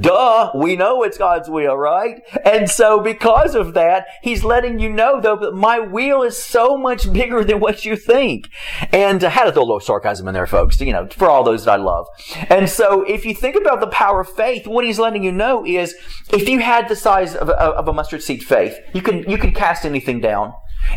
Duh. 0.00 0.52
We 0.54 0.76
know 0.76 1.02
it's 1.02 1.18
God's 1.18 1.48
will, 1.48 1.76
right? 1.76 2.20
And 2.44 2.68
so 2.68 3.00
because 3.00 3.54
of 3.54 3.74
that, 3.74 4.06
He's 4.22 4.44
letting 4.44 4.78
you 4.78 4.92
know 4.92 5.20
though 5.20 5.36
that 5.36 5.52
my 5.52 5.78
will 5.78 6.22
is 6.22 6.36
so 6.36 6.76
much 6.76 7.10
bigger 7.12 7.44
than 7.44 7.60
what 7.60 7.84
you 7.84 7.96
think. 7.96 8.50
And 8.92 9.24
I 9.24 9.30
had 9.30 9.44
to 9.44 9.52
throw 9.52 9.62
a 9.62 9.64
little 9.64 9.80
sarcasm 9.80 10.28
in 10.28 10.34
there, 10.34 10.46
folks, 10.46 10.80
you 10.80 10.92
know, 10.92 11.08
for 11.08 11.30
all 11.30 11.44
those 11.44 11.64
that 11.64 11.72
I 11.72 11.82
love. 11.82 12.06
And 12.50 12.68
so 12.68 13.02
if 13.02 13.24
you 13.24 13.34
think 13.34 13.56
about 13.56 13.80
the 13.80 13.86
power 13.86 14.20
of 14.20 14.28
faith, 14.28 14.66
what 14.66 14.84
He's 14.84 14.98
letting 14.98 15.22
you 15.22 15.32
know 15.32 15.64
is 15.64 15.94
if 16.30 16.48
you 16.48 16.57
you 16.58 16.64
had 16.64 16.88
the 16.88 16.96
size 16.96 17.34
of 17.34 17.48
a, 17.48 17.52
of 17.52 17.88
a 17.88 17.92
mustard 17.92 18.22
seed 18.22 18.42
faith, 18.42 18.78
you 18.92 19.02
can, 19.02 19.28
you 19.30 19.38
can 19.38 19.52
cast 19.52 19.84
anything 19.84 20.20
down 20.20 20.52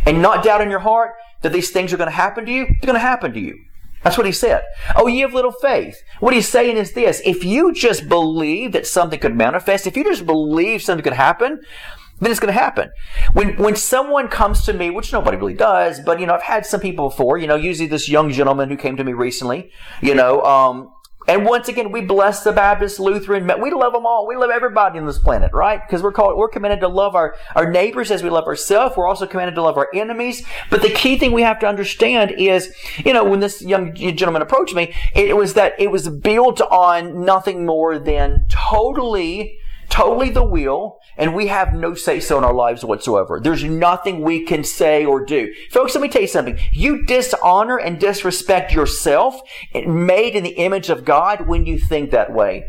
and 0.05 0.21
not 0.21 0.43
doubt 0.43 0.61
in 0.61 0.69
your 0.69 0.79
heart 0.79 1.11
that 1.41 1.53
these 1.53 1.71
things 1.71 1.93
are 1.93 1.97
going 1.97 2.09
to 2.09 2.15
happen 2.15 2.45
to 2.45 2.51
you. 2.51 2.65
They're 2.65 2.87
going 2.87 2.95
to 2.95 2.99
happen 2.99 3.33
to 3.33 3.39
you. 3.39 3.57
That's 4.03 4.17
what 4.17 4.25
he 4.25 4.31
said. 4.31 4.63
Oh, 4.95 5.07
ye 5.07 5.19
have 5.19 5.33
little 5.33 5.51
faith. 5.51 6.01
What 6.19 6.33
he's 6.33 6.47
saying 6.47 6.77
is 6.77 6.93
this. 6.93 7.21
If 7.23 7.43
you 7.43 7.71
just 7.71 8.09
believe 8.09 8.71
that 8.71 8.87
something 8.87 9.19
could 9.19 9.35
manifest, 9.35 9.85
if 9.85 9.95
you 9.95 10.03
just 10.03 10.25
believe 10.25 10.81
something 10.81 11.03
could 11.03 11.13
happen, 11.13 11.61
then 12.19 12.31
it's 12.31 12.39
going 12.39 12.53
to 12.53 12.59
happen. 12.59 12.91
When 13.33 13.57
when 13.57 13.75
someone 13.75 14.27
comes 14.27 14.63
to 14.65 14.73
me, 14.73 14.89
which 14.89 15.11
nobody 15.11 15.37
really 15.37 15.55
does, 15.55 15.99
but 15.99 16.19
you 16.19 16.25
know, 16.25 16.33
I've 16.33 16.43
had 16.43 16.65
some 16.65 16.79
people 16.79 17.09
before. 17.09 17.37
You 17.37 17.47
know, 17.47 17.55
usually 17.55 17.87
this 17.87 18.09
young 18.09 18.31
gentleman 18.31 18.69
who 18.69 18.77
came 18.77 18.95
to 18.97 19.03
me 19.03 19.13
recently. 19.13 19.71
You 20.01 20.15
know, 20.15 20.41
um, 20.43 20.89
and 21.27 21.45
once 21.45 21.67
again, 21.67 21.91
we 21.91 22.01
bless 22.01 22.43
the 22.43 22.51
Baptist, 22.51 22.99
Lutheran. 22.99 23.49
We 23.61 23.71
love 23.71 23.93
them 23.93 24.05
all. 24.05 24.27
We 24.27 24.35
love 24.35 24.49
everybody 24.49 24.97
on 24.99 25.05
this 25.05 25.19
planet, 25.19 25.51
right? 25.53 25.79
Because 25.85 26.01
we're 26.01 26.11
called, 26.11 26.37
we're 26.37 26.49
commanded 26.49 26.79
to 26.81 26.87
love 26.87 27.15
our, 27.15 27.35
our 27.55 27.69
neighbors 27.69 28.09
as 28.11 28.23
we 28.23 28.29
love 28.29 28.45
ourselves. 28.45 28.97
We're 28.97 29.07
also 29.07 29.27
commanded 29.27 29.55
to 29.55 29.61
love 29.61 29.77
our 29.77 29.87
enemies. 29.93 30.43
But 30.69 30.81
the 30.81 30.89
key 30.89 31.17
thing 31.17 31.31
we 31.31 31.43
have 31.43 31.59
to 31.59 31.67
understand 31.67 32.31
is, 32.31 32.73
you 33.05 33.13
know, 33.13 33.23
when 33.23 33.39
this 33.39 33.61
young 33.61 33.93
gentleman 33.93 34.41
approached 34.41 34.73
me, 34.73 34.93
it 35.13 35.37
was 35.37 35.53
that 35.53 35.79
it 35.79 35.91
was 35.91 36.09
built 36.09 36.59
on 36.61 37.23
nothing 37.23 37.65
more 37.65 37.99
than 37.99 38.45
totally 38.49 39.59
totally 39.91 40.29
the 40.29 40.43
will, 40.43 40.99
and 41.17 41.35
we 41.35 41.47
have 41.47 41.73
no 41.73 41.93
say 41.93 42.19
so 42.19 42.37
in 42.37 42.43
our 42.43 42.53
lives 42.53 42.83
whatsoever. 42.83 43.39
There's 43.39 43.63
nothing 43.63 44.21
we 44.21 44.45
can 44.45 44.63
say 44.63 45.05
or 45.05 45.23
do. 45.23 45.53
Folks, 45.69 45.93
let 45.93 46.01
me 46.01 46.07
tell 46.07 46.21
you 46.21 46.27
something. 46.27 46.57
You 46.71 47.05
dishonor 47.05 47.77
and 47.77 47.99
disrespect 47.99 48.71
yourself, 48.71 49.41
made 49.75 50.35
in 50.35 50.43
the 50.43 50.51
image 50.51 50.89
of 50.89 51.03
God, 51.03 51.47
when 51.47 51.65
you 51.65 51.77
think 51.77 52.11
that 52.11 52.33
way. 52.33 52.65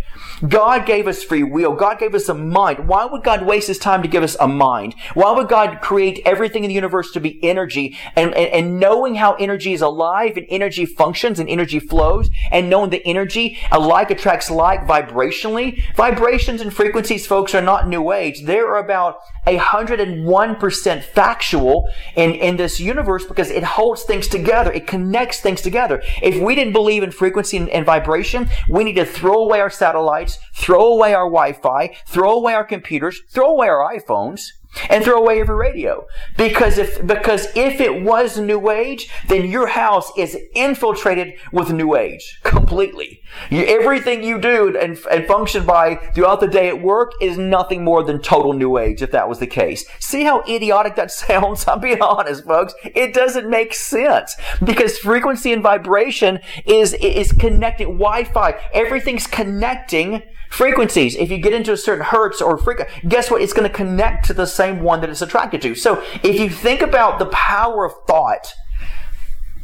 God 0.47 0.85
gave 0.87 1.07
us 1.07 1.23
free 1.23 1.45
will. 1.45 1.75
God 1.75 2.00
gave 2.00 2.14
us 2.14 2.29
a 2.29 2.35
mind. 2.35 2.88
Why 2.88 3.05
would 3.05 3.23
God 3.23 3.47
waste 3.47 3.69
his 3.69 3.79
time 3.79 4.02
to 4.02 4.09
give 4.09 4.25
us 4.25 4.37
a 4.41 4.49
mind? 4.49 4.97
Why 5.14 5.31
would 5.31 5.49
God 5.49 5.81
create 5.81 6.21
everything 6.25 6.64
in 6.64 6.69
the 6.69 6.75
universe 6.75 7.12
to 7.12 7.21
be 7.21 7.43
energy 7.45 7.97
and, 8.17 8.35
and, 8.35 8.52
and 8.52 8.81
knowing 8.81 9.14
how 9.14 9.35
energy 9.35 9.73
is 9.73 9.83
alive 9.83 10.37
and 10.37 10.47
energy 10.49 10.85
functions 10.85 11.38
and 11.38 11.49
energy 11.49 11.79
flows 11.79 12.29
and 12.50 12.69
knowing 12.69 12.91
that 12.91 13.07
energy 13.07 13.59
alike 13.71 14.11
attracts 14.11 14.50
like 14.50 14.81
vibrationally? 14.81 15.85
Vibrations 15.95 16.61
and 16.61 16.75
frequencies 16.75 17.12
these 17.12 17.26
folks 17.26 17.54
are 17.54 17.61
not 17.61 17.88
New 17.88 18.11
Age. 18.11 18.45
They're 18.45 18.76
about 18.76 19.19
101% 19.47 21.02
factual 21.02 21.90
in, 22.16 22.31
in 22.33 22.57
this 22.57 22.81
universe 22.81 23.26
because 23.26 23.50
it 23.50 23.62
holds 23.62 24.04
things 24.04 24.28
together. 24.28 24.73
It 24.73 24.87
connects 24.87 25.40
things 25.40 25.61
together. 25.61 26.02
If 26.23 26.42
we 26.42 26.54
didn't 26.54 26.73
believe 26.73 27.02
in 27.02 27.11
frequency 27.11 27.59
and, 27.59 27.69
and 27.69 27.85
vibration, 27.85 28.49
we 28.66 28.83
need 28.83 28.95
to 28.95 29.04
throw 29.04 29.45
away 29.45 29.61
our 29.61 29.69
satellites, 29.69 30.38
throw 30.54 30.87
away 30.95 31.12
our 31.12 31.26
Wi-Fi, 31.26 31.95
throw 32.07 32.33
away 32.33 32.54
our 32.54 32.64
computers, 32.64 33.21
throw 33.28 33.50
away 33.50 33.69
our 33.69 33.95
iPhones, 33.95 34.52
and 34.88 35.04
throw 35.04 35.19
away 35.19 35.40
every 35.40 35.54
radio. 35.54 36.07
Because 36.37 36.78
if, 36.78 37.07
because 37.07 37.47
if 37.54 37.81
it 37.81 38.02
was 38.02 38.38
New 38.38 38.71
Age, 38.71 39.11
then 39.28 39.50
your 39.50 39.66
house 39.66 40.11
is 40.16 40.37
infiltrated 40.54 41.35
with 41.52 41.73
New 41.73 41.95
Age 41.95 42.40
completely. 42.42 43.22
You, 43.50 43.64
everything 43.64 44.22
you 44.22 44.40
do 44.40 44.76
and, 44.78 44.98
and 45.10 45.26
function 45.26 45.64
by 45.66 45.96
throughout 46.14 46.40
the 46.40 46.46
day 46.46 46.68
at 46.68 46.80
work 46.80 47.12
is 47.20 47.38
nothing 47.38 47.84
more 47.84 48.02
than 48.02 48.20
total 48.20 48.52
New 48.52 48.78
Age 48.78 49.02
if 49.02 49.10
that 49.12 49.28
was 49.28 49.38
the 49.38 49.46
case. 49.46 49.84
See 49.98 50.24
how 50.24 50.42
idiotic 50.48 50.96
that 50.96 51.10
sounds? 51.10 51.66
I'm 51.66 51.80
being 51.80 52.02
honest, 52.02 52.44
folks. 52.44 52.74
It 52.84 53.14
doesn't 53.14 53.48
make 53.48 53.74
sense 53.74 54.36
because 54.62 54.98
frequency 54.98 55.52
and 55.52 55.62
vibration 55.62 56.40
is, 56.66 56.94
is 56.94 57.32
connecting 57.32 57.98
Wi-Fi. 57.98 58.58
Everything's 58.72 59.26
connecting 59.26 60.22
frequencies. 60.50 61.16
If 61.16 61.30
you 61.30 61.38
get 61.38 61.54
into 61.54 61.72
a 61.72 61.76
certain 61.76 62.04
hertz 62.04 62.42
or 62.42 62.58
frequency, 62.58 62.92
guess 63.08 63.30
what? 63.30 63.40
It's 63.40 63.54
going 63.54 63.68
to 63.68 63.74
connect 63.74 64.26
to 64.26 64.34
the 64.34 64.46
same 64.46 64.80
one 64.80 65.00
that 65.00 65.10
it's 65.10 65.22
attracted 65.22 65.62
to. 65.62 65.74
So 65.74 66.02
if 66.22 66.38
you 66.38 66.50
think 66.50 66.82
about 66.82 67.18
the 67.18 67.26
power 67.26 67.86
of 67.86 67.92
thought, 68.06 68.52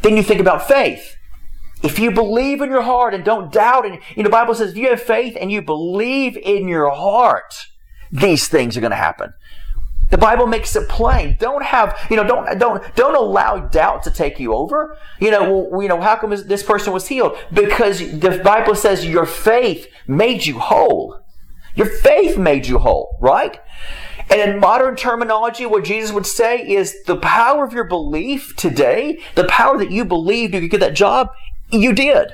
then 0.02 0.16
you 0.16 0.22
think 0.22 0.40
about 0.40 0.66
faith. 0.66 1.17
If 1.82 1.98
you 1.98 2.10
believe 2.10 2.60
in 2.60 2.70
your 2.70 2.82
heart 2.82 3.14
and 3.14 3.24
don't 3.24 3.52
doubt, 3.52 3.86
and 3.86 4.00
you 4.16 4.22
know, 4.22 4.24
the 4.24 4.30
Bible 4.30 4.54
says 4.54 4.70
if 4.72 4.76
you 4.76 4.90
have 4.90 5.00
faith 5.00 5.36
and 5.40 5.50
you 5.52 5.62
believe 5.62 6.36
in 6.36 6.68
your 6.68 6.90
heart, 6.90 7.54
these 8.10 8.48
things 8.48 8.76
are 8.76 8.80
going 8.80 8.90
to 8.90 8.96
happen. 8.96 9.32
The 10.10 10.18
Bible 10.18 10.46
makes 10.46 10.74
it 10.74 10.88
plain. 10.88 11.36
Don't 11.38 11.62
have, 11.62 11.98
you 12.08 12.16
know, 12.16 12.24
don't, 12.24 12.58
don't, 12.58 12.96
don't 12.96 13.14
allow 13.14 13.58
doubt 13.58 14.02
to 14.04 14.10
take 14.10 14.40
you 14.40 14.54
over. 14.54 14.96
You 15.20 15.30
know, 15.30 15.52
well, 15.52 15.82
you 15.82 15.88
know, 15.88 16.00
how 16.00 16.16
come 16.16 16.30
this 16.30 16.62
person 16.62 16.94
was 16.94 17.08
healed? 17.08 17.36
Because 17.52 17.98
the 17.98 18.40
Bible 18.42 18.74
says 18.74 19.04
your 19.04 19.26
faith 19.26 19.86
made 20.06 20.46
you 20.46 20.58
whole. 20.58 21.20
Your 21.74 21.86
faith 21.86 22.38
made 22.38 22.66
you 22.66 22.78
whole, 22.78 23.18
right? 23.20 23.60
And 24.30 24.40
in 24.40 24.60
modern 24.60 24.96
terminology, 24.96 25.66
what 25.66 25.84
Jesus 25.84 26.12
would 26.12 26.26
say 26.26 26.66
is 26.66 27.02
the 27.04 27.16
power 27.16 27.64
of 27.64 27.72
your 27.72 27.84
belief 27.84 28.56
today, 28.56 29.18
the 29.34 29.44
power 29.44 29.78
that 29.78 29.90
you 29.90 30.04
believed 30.04 30.54
you 30.54 30.60
could 30.60 30.70
get 30.70 30.80
that 30.80 30.94
job, 30.94 31.30
you 31.70 31.92
did. 31.92 32.32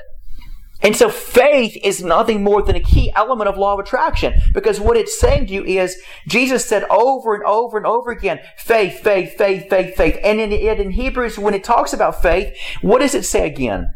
And 0.81 0.95
so 0.95 1.09
faith 1.09 1.77
is 1.83 2.03
nothing 2.03 2.43
more 2.43 2.61
than 2.61 2.75
a 2.75 2.81
key 2.81 3.11
element 3.15 3.49
of 3.49 3.57
law 3.57 3.73
of 3.73 3.79
attraction 3.79 4.39
because 4.53 4.79
what 4.79 4.97
it's 4.97 5.17
saying 5.17 5.47
to 5.47 5.53
you 5.53 5.63
is 5.63 5.99
Jesus 6.27 6.65
said 6.65 6.83
over 6.91 7.33
and 7.33 7.43
over 7.43 7.77
and 7.77 7.87
over 7.87 8.11
again, 8.11 8.39
faith, 8.57 8.99
faith, 8.99 9.37
faith, 9.37 9.69
faith, 9.69 9.95
faith. 9.95 10.17
And 10.23 10.39
in, 10.39 10.51
in 10.51 10.91
Hebrews, 10.91 11.39
when 11.39 11.53
it 11.53 11.63
talks 11.63 11.93
about 11.93 12.21
faith, 12.21 12.55
what 12.81 12.99
does 12.99 13.15
it 13.15 13.25
say 13.25 13.47
again? 13.47 13.93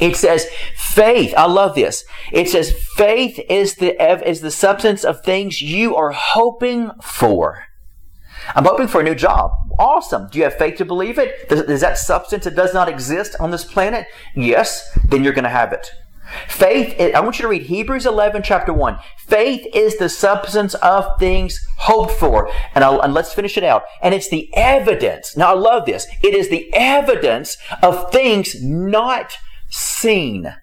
It 0.00 0.16
says 0.16 0.46
faith. 0.74 1.34
I 1.36 1.46
love 1.46 1.74
this. 1.74 2.04
It 2.32 2.48
says 2.48 2.72
faith 2.96 3.38
is 3.48 3.76
the, 3.76 3.94
is 4.28 4.40
the 4.40 4.50
substance 4.50 5.04
of 5.04 5.22
things 5.22 5.62
you 5.62 5.94
are 5.94 6.12
hoping 6.12 6.90
for. 7.02 7.66
I'm 8.54 8.64
hoping 8.64 8.88
for 8.88 9.00
a 9.00 9.04
new 9.04 9.14
job. 9.14 9.52
Awesome. 9.78 10.28
Do 10.28 10.38
you 10.38 10.44
have 10.44 10.56
faith 10.56 10.76
to 10.78 10.84
believe 10.84 11.18
it? 11.18 11.48
Does, 11.48 11.60
is 11.62 11.80
that 11.80 11.98
substance 11.98 12.44
that 12.44 12.54
does 12.54 12.74
not 12.74 12.88
exist 12.88 13.36
on 13.40 13.50
this 13.50 13.64
planet? 13.64 14.06
Yes. 14.34 14.88
Then 15.04 15.24
you're 15.24 15.32
going 15.32 15.44
to 15.44 15.50
have 15.50 15.72
it. 15.72 15.90
Faith, 16.48 16.98
I 17.14 17.20
want 17.20 17.38
you 17.38 17.42
to 17.42 17.48
read 17.48 17.62
Hebrews 17.62 18.06
11, 18.06 18.42
chapter 18.42 18.72
1. 18.72 18.98
Faith 19.18 19.66
is 19.74 19.98
the 19.98 20.08
substance 20.08 20.74
of 20.74 21.18
things 21.18 21.66
hoped 21.78 22.12
for. 22.12 22.50
And, 22.74 22.84
and, 22.84 23.12
let's 23.12 23.34
finish 23.34 23.58
it 23.58 23.64
out. 23.64 23.82
And 24.00 24.14
it's 24.14 24.28
the 24.28 24.48
evidence. 24.54 25.36
Now, 25.36 25.54
I 25.54 25.58
love 25.58 25.84
this. 25.84 26.06
It 26.22 26.34
is 26.34 26.48
the 26.48 26.72
evidence 26.72 27.58
of 27.82 28.10
things 28.12 28.62
not 28.62 29.36
seen. 29.68 30.54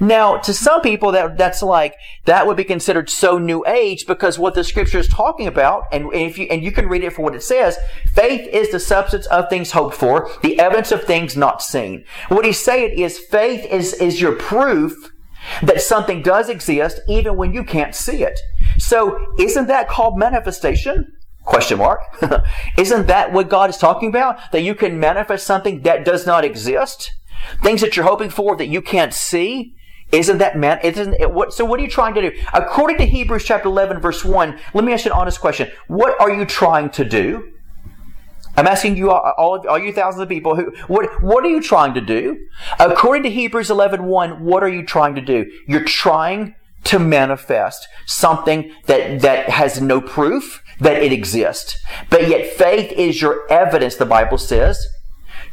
Now, 0.00 0.38
to 0.38 0.52
some 0.52 0.80
people, 0.80 1.12
that 1.12 1.36
that's 1.36 1.62
like 1.62 1.94
that 2.24 2.46
would 2.46 2.56
be 2.56 2.64
considered 2.64 3.10
so 3.10 3.38
new 3.38 3.64
age 3.66 4.06
because 4.06 4.38
what 4.38 4.54
the 4.54 4.64
scripture 4.64 4.98
is 4.98 5.08
talking 5.08 5.46
about, 5.46 5.84
and 5.92 6.12
if 6.12 6.38
you 6.38 6.46
and 6.50 6.62
you 6.62 6.72
can 6.72 6.88
read 6.88 7.04
it 7.04 7.12
for 7.12 7.22
what 7.22 7.34
it 7.34 7.42
says, 7.42 7.78
faith 8.14 8.48
is 8.48 8.70
the 8.70 8.80
substance 8.80 9.26
of 9.26 9.48
things 9.48 9.72
hoped 9.72 9.96
for, 9.96 10.30
the 10.42 10.58
evidence 10.58 10.92
of 10.92 11.04
things 11.04 11.36
not 11.36 11.62
seen. 11.62 12.04
What 12.28 12.44
he's 12.44 12.60
saying 12.60 12.98
is 12.98 13.18
faith 13.18 13.64
is 13.66 13.94
is 13.94 14.20
your 14.20 14.34
proof 14.36 15.12
that 15.62 15.80
something 15.80 16.22
does 16.22 16.48
exist 16.48 17.00
even 17.08 17.36
when 17.36 17.52
you 17.52 17.64
can't 17.64 17.94
see 17.94 18.22
it. 18.22 18.38
So, 18.78 19.34
isn't 19.38 19.66
that 19.66 19.88
called 19.88 20.18
manifestation? 20.18 21.12
Question 21.44 21.78
mark. 21.78 22.00
isn't 22.78 23.06
that 23.06 23.32
what 23.32 23.48
God 23.48 23.70
is 23.70 23.78
talking 23.78 24.08
about? 24.08 24.38
That 24.52 24.62
you 24.62 24.74
can 24.74 25.00
manifest 25.00 25.46
something 25.46 25.82
that 25.82 26.04
does 26.04 26.26
not 26.26 26.44
exist? 26.44 27.12
Things 27.62 27.80
that 27.80 27.96
you're 27.96 28.06
hoping 28.06 28.30
for 28.30 28.56
that 28.56 28.66
you 28.66 28.82
can't 28.82 29.14
see? 29.14 29.74
Isn't 30.10 30.38
that 30.38 30.56
man? 30.56 30.80
Isn't 30.82 31.14
it, 31.14 31.32
what? 31.32 31.52
So 31.52 31.64
what 31.64 31.80
are 31.80 31.82
you 31.82 31.90
trying 31.90 32.14
to 32.14 32.30
do? 32.30 32.36
According 32.54 32.98
to 32.98 33.06
Hebrews 33.06 33.44
chapter 33.44 33.68
11 33.68 34.00
verse 34.00 34.24
1, 34.24 34.58
let 34.72 34.84
me 34.84 34.92
ask 34.92 35.04
you 35.04 35.12
an 35.12 35.18
honest 35.18 35.40
question. 35.40 35.70
What 35.86 36.18
are 36.20 36.30
you 36.30 36.46
trying 36.46 36.90
to 36.90 37.04
do? 37.04 37.52
I'm 38.56 38.66
asking 38.66 38.96
you 38.96 39.10
uh, 39.10 39.14
all, 39.14 39.58
all, 39.58 39.68
all 39.68 39.78
you 39.78 39.92
thousands 39.92 40.22
of 40.22 40.28
people 40.28 40.56
who, 40.56 40.72
what, 40.88 41.22
what 41.22 41.44
are 41.44 41.48
you 41.50 41.62
trying 41.62 41.94
to 41.94 42.00
do? 42.00 42.38
According 42.80 43.22
to 43.24 43.30
Hebrews 43.30 43.70
11 43.70 44.04
1, 44.04 44.44
what 44.44 44.62
are 44.62 44.68
you 44.68 44.84
trying 44.84 45.14
to 45.14 45.20
do? 45.20 45.48
You're 45.68 45.84
trying 45.84 46.56
to 46.84 46.98
manifest 46.98 47.86
something 48.06 48.72
that, 48.86 49.20
that 49.20 49.50
has 49.50 49.80
no 49.80 50.00
proof 50.00 50.62
that 50.80 51.02
it 51.02 51.12
exists. 51.12 51.78
But 52.10 52.28
yet 52.28 52.52
faith 52.54 52.90
is 52.92 53.20
your 53.20 53.50
evidence, 53.50 53.96
the 53.96 54.06
Bible 54.06 54.38
says, 54.38 54.86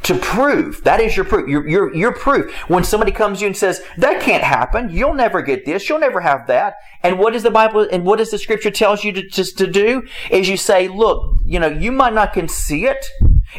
to 0.02 0.14
prove. 0.18 0.82
That 0.84 1.00
is 1.00 1.16
your 1.16 1.24
proof. 1.24 1.48
Your, 1.48 1.66
your, 1.68 1.94
your 1.94 2.12
proof. 2.12 2.52
When 2.68 2.84
somebody 2.84 3.12
comes 3.12 3.38
to 3.38 3.42
you 3.42 3.46
and 3.48 3.56
says, 3.56 3.82
that 3.98 4.20
can't 4.20 4.44
happen. 4.44 4.90
You'll 4.90 5.14
never 5.14 5.42
get 5.42 5.64
this. 5.64 5.88
You'll 5.88 5.98
never 5.98 6.20
have 6.20 6.46
that. 6.46 6.74
And 7.02 7.18
what 7.18 7.32
does 7.32 7.42
the 7.42 7.50
Bible 7.50 7.86
and 7.90 8.04
what 8.04 8.18
does 8.18 8.30
the 8.30 8.38
scripture 8.38 8.70
tells 8.70 9.04
you 9.04 9.12
to, 9.12 9.28
just 9.28 9.58
to 9.58 9.66
do? 9.66 10.06
Is 10.30 10.48
you 10.48 10.56
say, 10.56 10.88
look, 10.88 11.38
you 11.44 11.58
know, 11.58 11.68
you 11.68 11.92
might 11.92 12.14
not 12.14 12.32
can 12.32 12.48
see 12.48 12.86
it. 12.86 13.06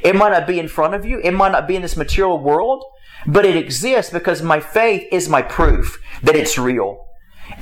It 0.03 0.15
might 0.15 0.31
not 0.31 0.47
be 0.47 0.59
in 0.59 0.67
front 0.67 0.93
of 0.93 1.05
you. 1.05 1.19
It 1.19 1.31
might 1.31 1.51
not 1.51 1.67
be 1.67 1.75
in 1.75 1.81
this 1.81 1.97
material 1.97 2.39
world, 2.39 2.83
but 3.25 3.45
it 3.45 3.55
exists 3.55 4.11
because 4.11 4.41
my 4.41 4.59
faith 4.59 5.07
is 5.11 5.29
my 5.29 5.41
proof 5.41 6.01
that 6.23 6.35
it's 6.35 6.57
real. 6.57 7.06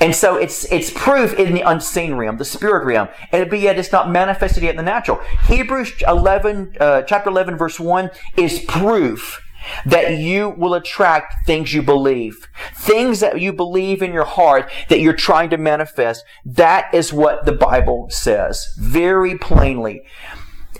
And 0.00 0.14
so 0.14 0.36
it's 0.36 0.70
it's 0.70 0.90
proof 0.90 1.34
in 1.34 1.54
the 1.54 1.62
unseen 1.62 2.14
realm, 2.14 2.36
the 2.36 2.44
spirit 2.44 2.84
realm, 2.84 3.08
and 3.32 3.48
but 3.48 3.60
yet 3.60 3.78
it's 3.78 3.92
not 3.92 4.10
manifested 4.10 4.62
yet 4.62 4.70
in 4.70 4.76
the 4.76 4.82
natural. 4.82 5.20
Hebrews 5.46 6.02
eleven, 6.06 6.76
uh, 6.78 7.02
chapter 7.02 7.30
eleven, 7.30 7.56
verse 7.56 7.80
one 7.80 8.10
is 8.36 8.60
proof 8.60 9.42
that 9.84 10.18
you 10.18 10.50
will 10.50 10.74
attract 10.74 11.46
things 11.46 11.74
you 11.74 11.82
believe, 11.82 12.48
things 12.74 13.20
that 13.20 13.40
you 13.40 13.52
believe 13.52 14.02
in 14.02 14.12
your 14.12 14.24
heart 14.24 14.70
that 14.88 15.00
you're 15.00 15.12
trying 15.12 15.50
to 15.50 15.56
manifest. 15.56 16.24
That 16.44 16.92
is 16.94 17.12
what 17.12 17.46
the 17.46 17.52
Bible 17.52 18.08
says 18.10 18.74
very 18.78 19.36
plainly. 19.38 20.02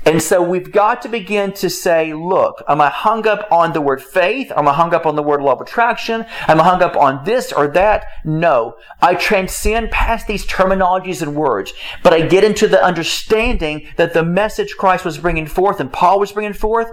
And 0.07 0.23
so 0.23 0.41
we've 0.41 0.71
got 0.71 1.03
to 1.03 1.09
begin 1.09 1.53
to 1.55 1.69
say, 1.69 2.15
look, 2.15 2.63
am 2.69 2.81
I 2.81 2.91
hung 2.91 3.27
up 3.27 3.51
on 3.51 3.73
the 3.73 3.81
word 3.81 4.01
faith? 4.01 4.53
Am 4.55 4.69
I 4.69 4.73
hung 4.73 4.95
up 4.95 5.05
on 5.05 5.17
the 5.17 5.23
word 5.23 5.43
law 5.43 5.55
of 5.55 5.61
attraction? 5.61 6.25
Am 6.47 6.61
I 6.61 6.63
hung 6.65 6.81
up 6.81 6.97
on 6.97 7.25
this 7.25 7.53
or 7.53 7.67
that? 7.69 8.05
No. 8.25 8.77
I 9.03 9.17
transcend 9.17 9.91
past 9.91 10.29
these 10.29 10.47
terminologies 10.47 11.23
and 11.23 11.35
words, 11.35 11.73
but 12.05 12.13
I 12.13 12.21
get 12.25 12.45
into 12.45 12.69
the 12.69 12.81
understanding 12.81 13.89
that 13.97 14.15
the 14.15 14.25
message 14.25 14.77
Christ 14.79 15.05
was 15.05 15.19
bringing 15.19 15.47
forth 15.47 15.81
and 15.81 15.93
Paul 15.93 16.21
was 16.21 16.31
bringing 16.31 16.53
forth 16.53 16.89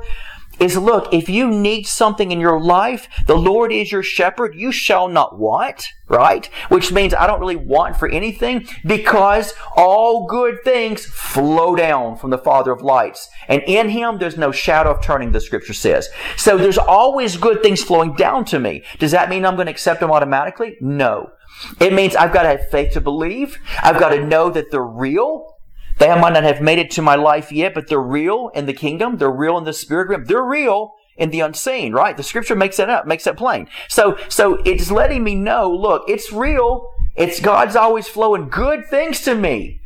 is 0.60 0.78
look, 0.78 1.14
if 1.14 1.30
you 1.30 1.50
need 1.50 1.88
something 1.88 2.32
in 2.32 2.40
your 2.40 2.60
life, 2.60 3.08
the 3.26 3.38
Lord 3.38 3.72
is 3.72 3.92
your 3.92 4.04
shepherd, 4.04 4.56
you 4.56 4.72
shall 4.72 5.08
not 5.08 5.38
want, 5.38 5.90
right? 6.08 6.46
Which 6.70 6.92
means 6.92 7.14
I 7.14 7.28
don't 7.28 7.40
really 7.40 7.56
want 7.56 7.98
for 7.98 8.08
anything 8.08 8.68
because 8.86 9.54
all 9.76 10.28
good 10.28 10.64
things 10.64 11.06
flow 11.06 11.76
down 11.76 12.18
from 12.18 12.30
the 12.30 12.38
Father 12.38 12.72
of 12.72 12.82
lights. 12.82 13.30
And 13.48 13.64
in 13.66 13.90
Him, 13.90 14.20
there's 14.20 14.38
no 14.38 14.52
shadow 14.52 14.92
of 14.92 15.02
turning, 15.02 15.32
the 15.32 15.42
scripture 15.42 15.74
says. 15.74 16.10
So 16.38 16.58
there's 16.58 16.78
always 16.78 17.38
good 17.38 17.64
things 17.64 17.84
flowing 17.84 18.14
down 18.14 18.46
to 18.46 18.60
me. 18.60 18.84
Does 19.00 19.12
that 19.12 19.30
mean 19.30 19.46
I'm 19.46 19.56
going 19.56 19.68
to 19.68 19.72
accept 19.72 20.00
them 20.00 20.12
automatically? 20.12 20.78
No. 20.80 21.32
It 21.80 21.94
means 21.94 22.16
I've 22.16 22.34
got 22.34 22.44
to 22.44 22.50
have 22.50 22.70
faith 22.70 22.94
to 22.94 23.02
believe. 23.02 23.60
I've 23.82 24.00
got 24.00 24.10
to 24.10 24.26
know 24.26 24.50
that 24.50 24.72
they're 24.72 24.84
real. 24.84 25.53
They 26.00 26.08
might 26.20 26.34
not 26.34 26.44
have 26.44 26.62
made 26.62 26.80
it 26.80 26.92
to 26.92 27.02
my 27.02 27.16
life 27.16 27.52
yet, 27.52 27.74
but 27.74 27.88
they're 27.88 28.02
real 28.02 28.50
in 28.54 28.66
the 28.66 28.74
kingdom. 28.74 29.18
They're 29.18 29.32
real 29.32 29.58
in 29.58 29.64
the 29.64 29.74
spirit 29.74 30.10
realm. 30.10 30.26
They're 30.26 30.44
real 30.44 30.94
in 31.18 31.30
the 31.30 31.42
unseen, 31.42 31.94
right? 31.94 32.18
The 32.18 32.24
scripture 32.24 32.56
makes 32.56 32.78
that 32.78 32.90
up, 32.90 33.06
makes 33.06 33.26
that 33.26 33.38
plain. 33.38 33.68
So, 33.88 34.18
so 34.30 34.56
it's 34.66 34.90
letting 34.90 35.24
me 35.24 35.36
know, 35.36 35.72
look, 35.72 36.04
it's 36.08 36.32
real. 36.32 36.90
It's 37.16 37.40
God's 37.40 37.76
always 37.76 38.08
flowing 38.08 38.50
good 38.50 38.88
things 38.90 39.22
to 39.22 39.36
me. 39.36 39.80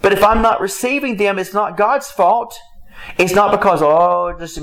But 0.00 0.12
if 0.12 0.22
I'm 0.22 0.42
not 0.42 0.60
receiving 0.60 1.16
them, 1.16 1.38
it's 1.38 1.54
not 1.54 1.76
God's 1.76 2.10
fault. 2.10 2.56
It's 3.18 3.34
not 3.34 3.50
because, 3.50 3.82
oh, 3.82 4.36
it's, 4.38 4.58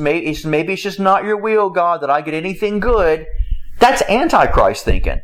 maybe 0.46 0.74
it's 0.74 0.82
just 0.82 1.00
not 1.00 1.26
your 1.26 1.38
will, 1.38 1.70
God, 1.70 2.02
that 2.02 2.10
I 2.10 2.22
get 2.22 2.34
anything 2.34 2.80
good. 2.80 3.26
That's 3.80 4.02
antichrist 4.04 4.86
thinking. 4.86 5.22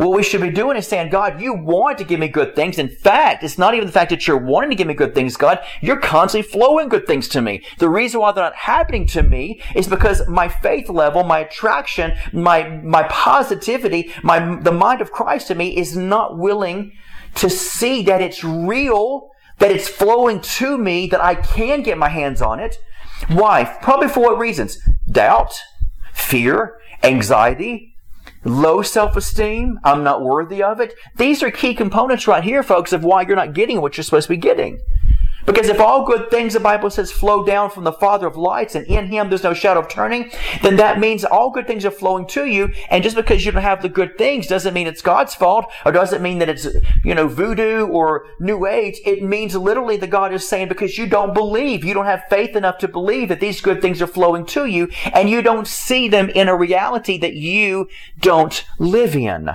What 0.00 0.12
we 0.12 0.22
should 0.22 0.40
be 0.40 0.48
doing 0.48 0.78
is 0.78 0.86
saying, 0.88 1.10
God, 1.10 1.42
you 1.42 1.52
want 1.52 1.98
to 1.98 2.04
give 2.04 2.18
me 2.18 2.28
good 2.28 2.56
things. 2.56 2.78
In 2.78 2.88
fact, 2.88 3.44
it's 3.44 3.58
not 3.58 3.74
even 3.74 3.86
the 3.86 3.92
fact 3.92 4.08
that 4.08 4.26
you're 4.26 4.38
wanting 4.38 4.70
to 4.70 4.76
give 4.76 4.86
me 4.86 4.94
good 4.94 5.14
things, 5.14 5.36
God. 5.36 5.58
You're 5.82 6.00
constantly 6.00 6.50
flowing 6.50 6.88
good 6.88 7.06
things 7.06 7.28
to 7.28 7.42
me. 7.42 7.62
The 7.76 7.90
reason 7.90 8.18
why 8.18 8.32
they're 8.32 8.44
not 8.44 8.54
happening 8.54 9.06
to 9.08 9.22
me 9.22 9.60
is 9.76 9.88
because 9.88 10.26
my 10.26 10.48
faith 10.48 10.88
level, 10.88 11.22
my 11.24 11.40
attraction, 11.40 12.16
my, 12.32 12.66
my 12.78 13.02
positivity, 13.10 14.10
my, 14.22 14.58
the 14.60 14.72
mind 14.72 15.02
of 15.02 15.12
Christ 15.12 15.48
to 15.48 15.54
me 15.54 15.76
is 15.76 15.94
not 15.94 16.38
willing 16.38 16.92
to 17.34 17.50
see 17.50 18.02
that 18.04 18.22
it's 18.22 18.42
real, 18.42 19.28
that 19.58 19.70
it's 19.70 19.86
flowing 19.86 20.40
to 20.40 20.78
me, 20.78 21.08
that 21.08 21.22
I 21.22 21.34
can 21.34 21.82
get 21.82 21.98
my 21.98 22.08
hands 22.08 22.40
on 22.40 22.58
it. 22.58 22.78
Why? 23.28 23.76
Probably 23.82 24.08
for 24.08 24.20
what 24.20 24.38
reasons? 24.38 24.78
Doubt, 25.10 25.60
fear, 26.14 26.80
anxiety, 27.02 27.90
low 28.44 28.82
self-esteem, 28.82 29.78
I'm 29.84 30.02
not 30.02 30.22
worthy 30.22 30.62
of 30.62 30.80
it. 30.80 30.94
These 31.16 31.42
are 31.42 31.50
key 31.50 31.74
components 31.74 32.26
right 32.26 32.42
here, 32.42 32.62
folks, 32.62 32.92
of 32.92 33.04
why 33.04 33.22
you're 33.22 33.36
not 33.36 33.54
getting 33.54 33.80
what 33.80 33.96
you're 33.96 34.04
supposed 34.04 34.28
to 34.28 34.34
be 34.34 34.36
getting. 34.36 34.80
Because 35.46 35.68
if 35.68 35.80
all 35.80 36.04
good 36.04 36.30
things, 36.30 36.54
the 36.54 36.60
Bible 36.60 36.90
says, 36.90 37.10
flow 37.10 37.44
down 37.44 37.70
from 37.70 37.84
the 37.84 37.92
Father 37.92 38.26
of 38.26 38.36
lights 38.36 38.74
and 38.74 38.86
in 38.86 39.06
Him 39.06 39.28
there's 39.28 39.42
no 39.42 39.54
shadow 39.54 39.80
of 39.80 39.88
turning, 39.88 40.30
then 40.62 40.76
that 40.76 40.98
means 40.98 41.24
all 41.24 41.50
good 41.50 41.66
things 41.66 41.84
are 41.84 41.90
flowing 41.90 42.26
to 42.28 42.46
you. 42.46 42.72
And 42.90 43.02
just 43.02 43.16
because 43.16 43.44
you 43.44 43.52
don't 43.52 43.62
have 43.62 43.82
the 43.82 43.88
good 43.88 44.18
things 44.18 44.46
doesn't 44.46 44.74
mean 44.74 44.86
it's 44.86 45.02
God's 45.02 45.34
fault 45.34 45.70
or 45.84 45.92
doesn't 45.92 46.22
mean 46.22 46.38
that 46.38 46.48
it's, 46.48 46.66
you 47.04 47.14
know, 47.14 47.28
voodoo 47.28 47.86
or 47.86 48.26
New 48.38 48.66
Age. 48.66 49.00
It 49.04 49.22
means 49.22 49.54
literally 49.54 49.96
that 49.98 50.10
God 50.10 50.32
is 50.32 50.48
saying 50.48 50.68
because 50.68 50.98
you 50.98 51.06
don't 51.06 51.34
believe, 51.34 51.84
you 51.84 51.94
don't 51.94 52.06
have 52.06 52.24
faith 52.28 52.56
enough 52.56 52.78
to 52.78 52.88
believe 52.88 53.28
that 53.28 53.40
these 53.40 53.60
good 53.60 53.80
things 53.82 54.02
are 54.02 54.06
flowing 54.06 54.46
to 54.46 54.66
you 54.66 54.88
and 55.12 55.28
you 55.30 55.42
don't 55.42 55.66
see 55.66 56.08
them 56.08 56.28
in 56.30 56.48
a 56.48 56.56
reality 56.56 57.18
that 57.18 57.34
you 57.34 57.88
don't 58.18 58.64
live 58.78 59.16
in. 59.16 59.50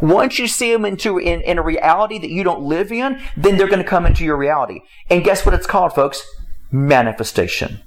Once 0.00 0.38
you 0.38 0.46
see 0.46 0.72
them 0.72 0.84
into 0.84 1.18
in, 1.18 1.40
in 1.42 1.58
a 1.58 1.62
reality 1.62 2.18
that 2.18 2.30
you 2.30 2.42
don't 2.42 2.62
live 2.62 2.92
in, 2.92 3.20
then 3.36 3.56
they're 3.56 3.68
going 3.68 3.82
to 3.82 3.88
come 3.88 4.06
into 4.06 4.24
your 4.24 4.36
reality. 4.36 4.80
And 5.08 5.24
guess 5.24 5.44
what 5.44 5.54
it's 5.54 5.66
called, 5.66 5.94
folks? 5.94 6.26
Manifestation. 6.70 7.80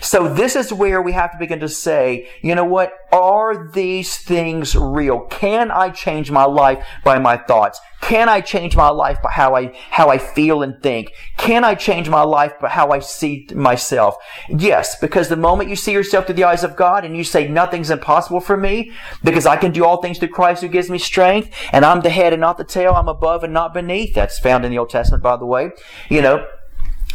So 0.00 0.32
this 0.32 0.56
is 0.56 0.72
where 0.72 1.02
we 1.02 1.12
have 1.12 1.32
to 1.32 1.38
begin 1.38 1.60
to 1.60 1.68
say, 1.68 2.28
you 2.42 2.54
know 2.54 2.64
what? 2.64 2.92
Are 3.12 3.70
these 3.70 4.16
things 4.16 4.74
real? 4.74 5.20
Can 5.26 5.70
I 5.70 5.90
change 5.90 6.30
my 6.30 6.44
life 6.44 6.84
by 7.04 7.18
my 7.18 7.36
thoughts? 7.36 7.80
Can 8.02 8.28
I 8.28 8.40
change 8.40 8.74
my 8.74 8.88
life 8.88 9.22
by 9.22 9.30
how 9.30 9.54
I, 9.54 9.72
how 9.90 10.08
I 10.08 10.18
feel 10.18 10.62
and 10.62 10.82
think? 10.82 11.12
Can 11.36 11.62
I 11.62 11.76
change 11.76 12.08
my 12.08 12.22
life 12.22 12.52
by 12.60 12.68
how 12.68 12.90
I 12.90 12.98
see 12.98 13.46
myself? 13.54 14.16
Yes, 14.48 14.98
because 14.98 15.28
the 15.28 15.36
moment 15.36 15.70
you 15.70 15.76
see 15.76 15.92
yourself 15.92 16.26
through 16.26 16.34
the 16.34 16.44
eyes 16.44 16.64
of 16.64 16.74
God 16.74 17.04
and 17.04 17.16
you 17.16 17.22
say 17.22 17.46
nothing's 17.46 17.90
impossible 17.90 18.40
for 18.40 18.56
me 18.56 18.90
because 19.22 19.46
I 19.46 19.56
can 19.56 19.70
do 19.70 19.84
all 19.84 20.02
things 20.02 20.18
through 20.18 20.28
Christ 20.28 20.62
who 20.62 20.68
gives 20.68 20.90
me 20.90 20.98
strength 20.98 21.54
and 21.70 21.84
I'm 21.84 22.00
the 22.00 22.10
head 22.10 22.32
and 22.32 22.40
not 22.40 22.58
the 22.58 22.64
tail, 22.64 22.94
I'm 22.94 23.08
above 23.08 23.44
and 23.44 23.54
not 23.54 23.72
beneath. 23.72 24.14
That's 24.14 24.38
found 24.38 24.64
in 24.64 24.72
the 24.72 24.78
Old 24.78 24.90
Testament, 24.90 25.22
by 25.22 25.36
the 25.36 25.46
way. 25.46 25.70
You 26.08 26.22
know, 26.22 26.44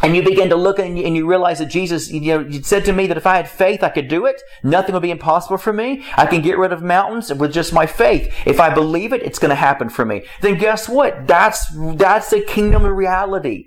and 0.04 0.16
you 0.16 0.24
begin 0.24 0.50
to 0.50 0.56
look 0.56 0.80
and 0.80 0.98
you, 0.98 1.28
realize 1.28 1.60
that 1.60 1.68
Jesus, 1.68 2.12
you 2.12 2.22
know, 2.22 2.40
you 2.40 2.62
said 2.62 2.86
to 2.86 2.94
me 2.94 3.08
that 3.08 3.18
if 3.18 3.26
I 3.26 3.38
had 3.38 3.50
faith, 3.50 3.84
I 3.84 3.90
could 3.90 4.08
do 4.08 4.26
it. 4.26 4.42
Nothing 4.64 4.94
would 4.94 5.02
be 5.02 5.12
impossible 5.12 5.58
for 5.58 5.74
me. 5.74 6.06
I 6.16 6.26
can 6.26 6.42
get 6.42 6.58
rid 6.58 6.72
of 6.72 6.82
mountains 6.82 7.34
with 7.34 7.52
just 7.52 7.74
my 7.74 7.86
faith. 7.86 8.34
If 8.46 8.60
I 8.60 8.74
believe 8.74 9.12
it, 9.14 9.24
it's 9.24 9.40
going 9.40 9.50
to 9.50 9.56
happen 9.56 9.90
for 9.90 10.06
me. 10.06 10.24
Then 10.42 10.58
guess 10.58 10.88
what? 10.88 11.28
That's, 11.28 11.66
that's 11.96 12.30
the 12.30 12.42
kingdom 12.42 12.86
of 12.86 12.96
reality. 12.96 13.66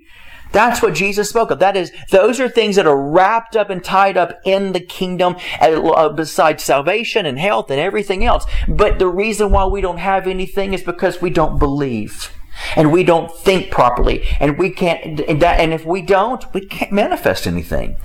That's 0.52 0.82
what 0.82 0.94
Jesus 0.94 1.28
spoke 1.28 1.50
of. 1.50 1.60
That 1.60 1.76
is, 1.76 1.92
those 2.10 2.40
are 2.40 2.48
things 2.48 2.76
that 2.76 2.86
are 2.86 3.00
wrapped 3.00 3.56
up 3.56 3.70
and 3.70 3.82
tied 3.82 4.16
up 4.16 4.40
in 4.44 4.72
the 4.72 4.80
kingdom 4.80 5.36
uh, 5.60 6.08
besides 6.08 6.64
salvation 6.64 7.26
and 7.26 7.38
health 7.38 7.70
and 7.70 7.78
everything 7.80 8.24
else. 8.24 8.46
But 8.66 8.98
the 8.98 9.08
reason 9.08 9.52
why 9.52 9.66
we 9.66 9.80
don't 9.80 9.98
have 9.98 10.26
anything 10.26 10.74
is 10.74 10.82
because 10.82 11.22
we 11.22 11.30
don't 11.30 11.58
believe 11.58 12.32
and 12.76 12.92
we 12.92 13.04
don't 13.04 13.30
think 13.38 13.70
properly. 13.70 14.26
And 14.40 14.58
we 14.58 14.70
can't 14.70 15.20
and 15.20 15.72
if 15.72 15.84
we 15.84 16.02
don't 16.02 16.44
we 16.54 16.66
can't 16.66 16.92
manifest 16.92 17.46
anything 17.46 17.96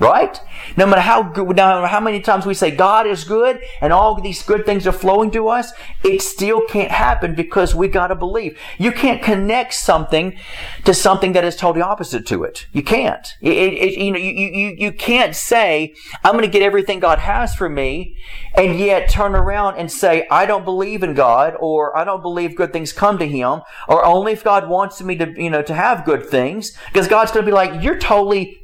Right? 0.00 0.40
No 0.76 0.86
matter 0.86 1.02
how 1.02 1.22
good, 1.22 1.46
no 1.46 1.54
matter 1.54 1.86
how 1.86 2.00
many 2.00 2.20
times 2.20 2.46
we 2.46 2.54
say 2.54 2.72
God 2.72 3.06
is 3.06 3.22
good 3.22 3.60
and 3.80 3.92
all 3.92 4.20
these 4.20 4.42
good 4.42 4.66
things 4.66 4.88
are 4.88 4.92
flowing 4.92 5.30
to 5.32 5.48
us, 5.48 5.72
it 6.02 6.20
still 6.20 6.62
can't 6.66 6.90
happen 6.90 7.36
because 7.36 7.76
we 7.76 7.86
gotta 7.86 8.16
believe. 8.16 8.58
You 8.76 8.90
can't 8.90 9.22
connect 9.22 9.72
something 9.72 10.36
to 10.84 10.94
something 10.94 11.32
that 11.34 11.44
is 11.44 11.54
totally 11.54 11.82
opposite 11.82 12.26
to 12.26 12.42
it. 12.42 12.66
You 12.72 12.82
can't. 12.82 13.26
It, 13.40 13.52
it, 13.52 13.98
you 13.98 14.10
know, 14.10 14.18
you, 14.18 14.32
you, 14.32 14.74
you 14.76 14.92
can't 14.92 15.36
say, 15.36 15.94
I'm 16.24 16.34
gonna 16.34 16.48
get 16.48 16.62
everything 16.62 16.98
God 16.98 17.20
has 17.20 17.54
for 17.54 17.68
me 17.68 18.16
and 18.56 18.80
yet 18.80 19.08
turn 19.08 19.36
around 19.36 19.76
and 19.76 19.92
say, 19.92 20.26
I 20.28 20.44
don't 20.44 20.64
believe 20.64 21.04
in 21.04 21.14
God 21.14 21.54
or 21.60 21.96
I 21.96 22.02
don't 22.02 22.22
believe 22.22 22.56
good 22.56 22.72
things 22.72 22.92
come 22.92 23.16
to 23.18 23.28
Him 23.28 23.62
or 23.88 24.04
only 24.04 24.32
if 24.32 24.42
God 24.42 24.68
wants 24.68 25.00
me 25.00 25.14
to, 25.16 25.40
you 25.40 25.50
know, 25.50 25.62
to 25.62 25.74
have 25.74 26.04
good 26.04 26.26
things 26.26 26.76
because 26.92 27.06
God's 27.06 27.30
gonna 27.30 27.46
be 27.46 27.52
like, 27.52 27.80
you're 27.80 27.98
totally 27.98 28.63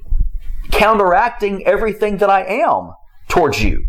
counteracting 0.71 1.67
everything 1.67 2.19
that 2.19 2.31
I 2.31 2.45
am 2.45 2.93
towards 3.29 3.63
you. 3.63 3.85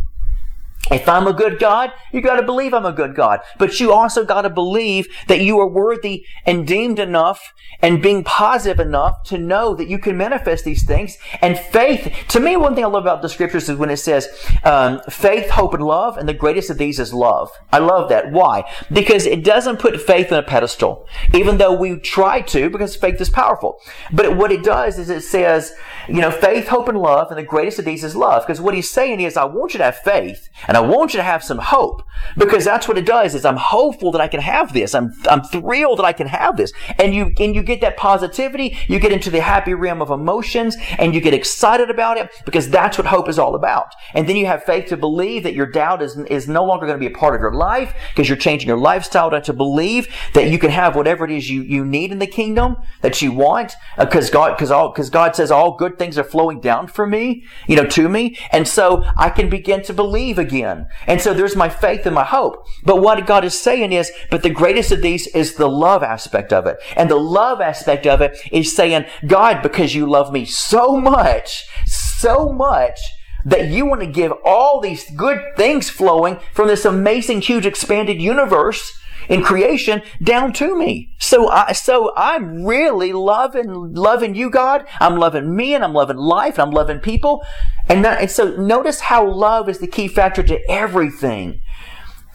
If 0.89 1.07
I'm 1.07 1.27
a 1.27 1.33
good 1.33 1.59
God, 1.59 1.91
you 2.11 2.21
got 2.21 2.37
to 2.37 2.43
believe 2.43 2.73
I'm 2.73 2.85
a 2.85 2.91
good 2.91 3.15
God. 3.15 3.41
But 3.57 3.79
you 3.79 3.93
also 3.93 4.25
got 4.25 4.41
to 4.41 4.49
believe 4.49 5.07
that 5.27 5.41
you 5.41 5.59
are 5.59 5.67
worthy 5.67 6.25
and 6.45 6.67
deemed 6.67 6.99
enough 6.99 7.53
and 7.81 8.01
being 8.01 8.23
positive 8.23 8.79
enough 8.79 9.23
to 9.23 9.37
know 9.37 9.73
that 9.75 9.87
you 9.87 9.97
can 9.97 10.17
manifest 10.17 10.65
these 10.65 10.83
things. 10.83 11.17
And 11.41 11.57
faith, 11.57 12.13
to 12.29 12.39
me, 12.39 12.57
one 12.57 12.75
thing 12.75 12.83
I 12.83 12.87
love 12.87 13.03
about 13.03 13.21
the 13.21 13.29
scriptures 13.29 13.69
is 13.69 13.77
when 13.77 13.89
it 13.89 13.97
says 13.97 14.27
um, 14.63 15.01
faith, 15.09 15.49
hope, 15.49 15.73
and 15.73 15.83
love, 15.83 16.17
and 16.17 16.27
the 16.27 16.33
greatest 16.33 16.69
of 16.69 16.77
these 16.77 16.99
is 16.99 17.13
love. 17.13 17.49
I 17.71 17.79
love 17.79 18.09
that. 18.09 18.31
Why? 18.31 18.69
Because 18.91 19.25
it 19.25 19.43
doesn't 19.43 19.79
put 19.79 20.01
faith 20.01 20.31
on 20.31 20.39
a 20.39 20.43
pedestal, 20.43 21.07
even 21.33 21.57
though 21.57 21.73
we 21.73 21.99
try 21.99 22.41
to, 22.41 22.69
because 22.69 22.95
faith 22.95 23.19
is 23.21 23.29
powerful. 23.29 23.79
But 24.11 24.35
what 24.35 24.51
it 24.51 24.63
does 24.63 24.99
is 24.99 25.09
it 25.09 25.21
says, 25.21 25.73
you 26.07 26.21
know, 26.21 26.31
faith, 26.31 26.67
hope, 26.67 26.87
and 26.89 26.97
love, 26.97 27.29
and 27.29 27.37
the 27.37 27.43
greatest 27.43 27.79
of 27.79 27.85
these 27.85 28.03
is 28.03 28.15
love. 28.15 28.43
Because 28.45 28.61
what 28.61 28.73
he's 28.73 28.89
saying 28.89 29.21
is, 29.21 29.37
I 29.37 29.45
want 29.45 29.73
you 29.73 29.77
to 29.79 29.85
have 29.85 29.97
faith, 29.97 30.49
and 30.71 30.77
I 30.77 30.79
want 30.79 31.13
you 31.13 31.17
to 31.17 31.23
have 31.23 31.43
some 31.43 31.57
hope, 31.57 32.01
because 32.37 32.63
that's 32.63 32.87
what 32.87 32.97
it 32.97 33.05
does. 33.05 33.35
Is 33.35 33.43
I'm 33.43 33.57
hopeful 33.57 34.09
that 34.13 34.21
I 34.21 34.29
can 34.29 34.39
have 34.39 34.71
this. 34.71 34.95
I'm 34.95 35.11
I'm 35.29 35.43
thrilled 35.43 35.99
that 35.99 36.05
I 36.05 36.13
can 36.13 36.27
have 36.27 36.55
this, 36.55 36.71
and 36.97 37.13
you 37.13 37.33
and 37.41 37.53
you 37.53 37.61
get 37.61 37.81
that 37.81 37.97
positivity. 37.97 38.77
You 38.87 38.97
get 38.97 39.11
into 39.11 39.29
the 39.29 39.41
happy 39.41 39.73
realm 39.73 40.01
of 40.01 40.11
emotions, 40.11 40.77
and 40.97 41.13
you 41.13 41.19
get 41.19 41.33
excited 41.33 41.89
about 41.89 42.17
it 42.17 42.31
because 42.45 42.69
that's 42.69 42.97
what 42.97 43.07
hope 43.07 43.27
is 43.27 43.37
all 43.37 43.53
about. 43.53 43.93
And 44.13 44.29
then 44.29 44.37
you 44.37 44.45
have 44.45 44.63
faith 44.63 44.85
to 44.87 44.95
believe 44.95 45.43
that 45.43 45.55
your 45.55 45.65
doubt 45.65 46.01
is 46.01 46.17
is 46.17 46.47
no 46.47 46.63
longer 46.63 46.85
going 46.85 46.97
to 46.97 47.05
be 47.05 47.13
a 47.13 47.17
part 47.17 47.35
of 47.35 47.41
your 47.41 47.53
life 47.53 47.93
because 48.15 48.29
you're 48.29 48.37
changing 48.37 48.69
your 48.69 48.77
lifestyle 48.77 49.29
to, 49.29 49.41
to 49.41 49.51
believe 49.51 50.07
that 50.35 50.49
you 50.49 50.57
can 50.57 50.69
have 50.69 50.95
whatever 50.95 51.25
it 51.25 51.31
is 51.31 51.49
you 51.49 51.63
you 51.63 51.83
need 51.83 52.13
in 52.13 52.19
the 52.19 52.27
kingdom 52.27 52.77
that 53.01 53.21
you 53.21 53.33
want 53.33 53.73
because 53.99 54.29
uh, 54.29 54.33
God 54.33 54.55
because 54.55 54.71
all 54.71 54.93
because 54.93 55.09
God 55.09 55.35
says 55.35 55.51
all 55.51 55.75
good 55.75 55.99
things 55.99 56.17
are 56.17 56.23
flowing 56.23 56.61
down 56.61 56.87
for 56.87 57.05
me, 57.05 57.43
you 57.67 57.75
know, 57.75 57.87
to 57.87 58.07
me, 58.07 58.37
and 58.53 58.65
so 58.65 59.03
I 59.17 59.29
can 59.31 59.49
begin 59.49 59.83
to 59.83 59.93
believe 59.93 60.39
again. 60.39 60.60
And 60.61 61.21
so 61.21 61.33
there's 61.33 61.55
my 61.55 61.69
faith 61.69 62.05
and 62.05 62.15
my 62.15 62.23
hope. 62.23 62.65
But 62.83 63.01
what 63.01 63.25
God 63.25 63.43
is 63.43 63.59
saying 63.59 63.91
is, 63.91 64.11
but 64.29 64.43
the 64.43 64.49
greatest 64.49 64.91
of 64.91 65.01
these 65.01 65.27
is 65.27 65.55
the 65.55 65.69
love 65.69 66.03
aspect 66.03 66.53
of 66.53 66.65
it. 66.65 66.77
And 66.95 67.09
the 67.09 67.15
love 67.15 67.61
aspect 67.61 68.05
of 68.07 68.21
it 68.21 68.37
is 68.51 68.75
saying, 68.75 69.05
God, 69.27 69.61
because 69.61 69.95
you 69.95 70.09
love 70.09 70.31
me 70.31 70.45
so 70.45 70.97
much, 70.97 71.67
so 71.85 72.51
much, 72.51 72.99
that 73.45 73.69
you 73.69 73.85
want 73.85 74.01
to 74.01 74.07
give 74.07 74.31
all 74.45 74.79
these 74.79 75.09
good 75.11 75.39
things 75.57 75.89
flowing 75.89 76.39
from 76.53 76.67
this 76.67 76.85
amazing, 76.85 77.41
huge, 77.41 77.65
expanded 77.65 78.21
universe 78.21 78.91
in 79.29 79.41
creation 79.41 80.01
down 80.21 80.53
to 80.53 80.77
me. 80.77 81.09
So 81.31 81.47
I, 81.47 81.71
so 81.71 82.11
I'm 82.17 82.65
really 82.65 83.13
loving, 83.13 83.93
loving 83.93 84.35
you, 84.35 84.49
God. 84.49 84.85
I'm 84.99 85.15
loving 85.15 85.55
me 85.55 85.73
and 85.73 85.81
I'm 85.81 85.93
loving 85.93 86.17
life 86.17 86.55
and 86.55 86.63
I'm 86.63 86.71
loving 86.71 86.99
people. 86.99 87.41
And, 87.87 88.03
that, 88.03 88.19
and 88.19 88.29
so 88.29 88.53
notice 88.57 88.99
how 88.99 89.25
love 89.31 89.69
is 89.69 89.77
the 89.77 89.87
key 89.87 90.09
factor 90.09 90.43
to 90.43 90.59
everything. 90.69 91.61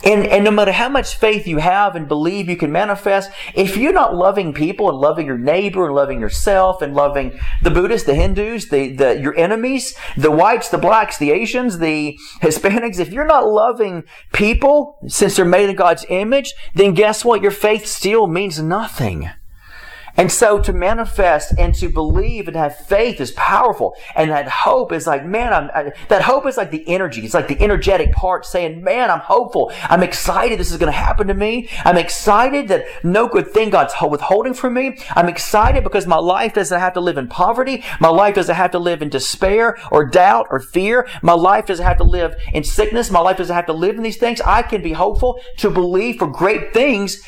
And, 0.04 0.26
and 0.26 0.44
no 0.44 0.50
matter 0.50 0.72
how 0.72 0.90
much 0.90 1.16
faith 1.16 1.46
you 1.46 1.56
have 1.56 1.96
and 1.96 2.06
believe 2.06 2.48
you 2.48 2.56
can 2.56 2.70
manifest, 2.70 3.30
if 3.54 3.76
you're 3.76 3.94
not 3.94 4.14
loving 4.14 4.52
people 4.52 4.90
and 4.90 4.98
loving 4.98 5.26
your 5.26 5.38
neighbor 5.38 5.87
and 5.87 5.94
loving 5.94 6.20
yourself 6.20 6.82
and 6.82 6.94
loving 6.94 7.38
the 7.62 7.70
Buddhists, 7.70 8.06
the 8.06 8.14
Hindus, 8.14 8.68
the, 8.68 8.94
the, 8.94 9.20
your 9.20 9.37
enemies, 9.37 9.96
the 10.16 10.30
whites, 10.30 10.68
the 10.68 10.78
blacks, 10.78 11.16
the 11.16 11.30
Asians, 11.30 11.78
the 11.78 12.18
Hispanics, 12.42 13.00
if 13.00 13.11
you're 13.11 13.26
not 13.26 13.48
loving 13.48 14.04
people 14.35 14.98
since 15.09 15.37
they're 15.37 15.46
made 15.46 15.70
in 15.70 15.76
God's 15.76 16.04
image, 16.11 16.52
then 16.74 16.92
guess 16.92 17.24
what? 17.24 17.40
Your 17.40 17.50
faith 17.50 17.87
still 17.87 18.26
means 18.26 18.61
nothing. 18.61 19.30
And 20.16 20.31
so 20.33 20.61
to 20.61 20.72
manifest 20.72 21.55
and 21.59 21.74
to 21.76 21.88
believe 21.88 22.48
and 22.48 22.57
have 22.57 22.76
faith 22.76 23.20
is 23.20 23.31
powerful. 23.33 23.94
And 24.14 24.31
that 24.31 24.48
hope 24.48 24.92
is 24.92 25.07
like, 25.07 25.24
man, 25.24 25.52
I'm, 25.52 25.70
I, 25.74 25.92
that 26.09 26.22
hope 26.22 26.46
is 26.46 26.57
like 26.57 26.70
the 26.70 26.87
energy. 26.88 27.24
It's 27.24 27.35
like 27.35 27.48
the 27.48 27.61
energetic 27.62 28.12
part 28.12 28.46
saying, 28.46 28.83
man, 28.83 29.11
I'm 29.11 29.20
hopeful. 29.20 29.72
I'm 29.83 30.02
excited 30.02 30.59
this 30.59 30.70
is 30.70 30.79
going 30.79 30.92
to 30.92 30.98
happen 30.98 31.26
to 31.29 31.35
me. 31.35 31.68
I'm 31.85 31.98
excited 31.98 32.68
that 32.68 32.87
no 33.05 33.29
good 33.29 33.50
thing 33.50 33.70
God's 33.70 33.94
withholding 34.09 34.55
from 34.55 34.74
me. 34.74 34.98
I'm 35.11 35.29
excited 35.29 35.85
because 35.85 36.07
my 36.07 36.18
life 36.18 36.55
doesn't 36.55 36.79
have 36.79 36.94
to 36.94 37.00
live 37.00 37.18
in 37.18 37.29
poverty. 37.29 37.85
My 38.00 38.09
life 38.09 38.35
doesn't 38.35 38.55
have 38.55 38.70
to 38.72 38.79
live 38.79 39.02
in 39.02 39.09
despair 39.09 39.79
or 39.90 40.05
doubt 40.05 40.46
or 40.50 40.61
fear. 40.61 41.09
My 41.22 41.33
life 41.33 41.66
doesn't 41.66 41.85
have 41.85 41.98
to 41.98 42.05
live 42.05 42.35
in 42.52 42.64
sickness. 42.64 43.11
My 43.11 43.20
life 43.20 43.37
doesn't 43.37 43.55
have 43.55 43.66
to 43.66 43.72
live 43.72 43.96
in 43.96 44.02
these 44.02 44.16
things. 44.16 44.40
I 44.40 44.62
can 44.62 44.83
be 44.83 44.92
hopeful 44.92 45.40
to 45.59 45.70
believe 45.70 46.18
for 46.18 46.26
great 46.26 46.72
things 46.72 47.22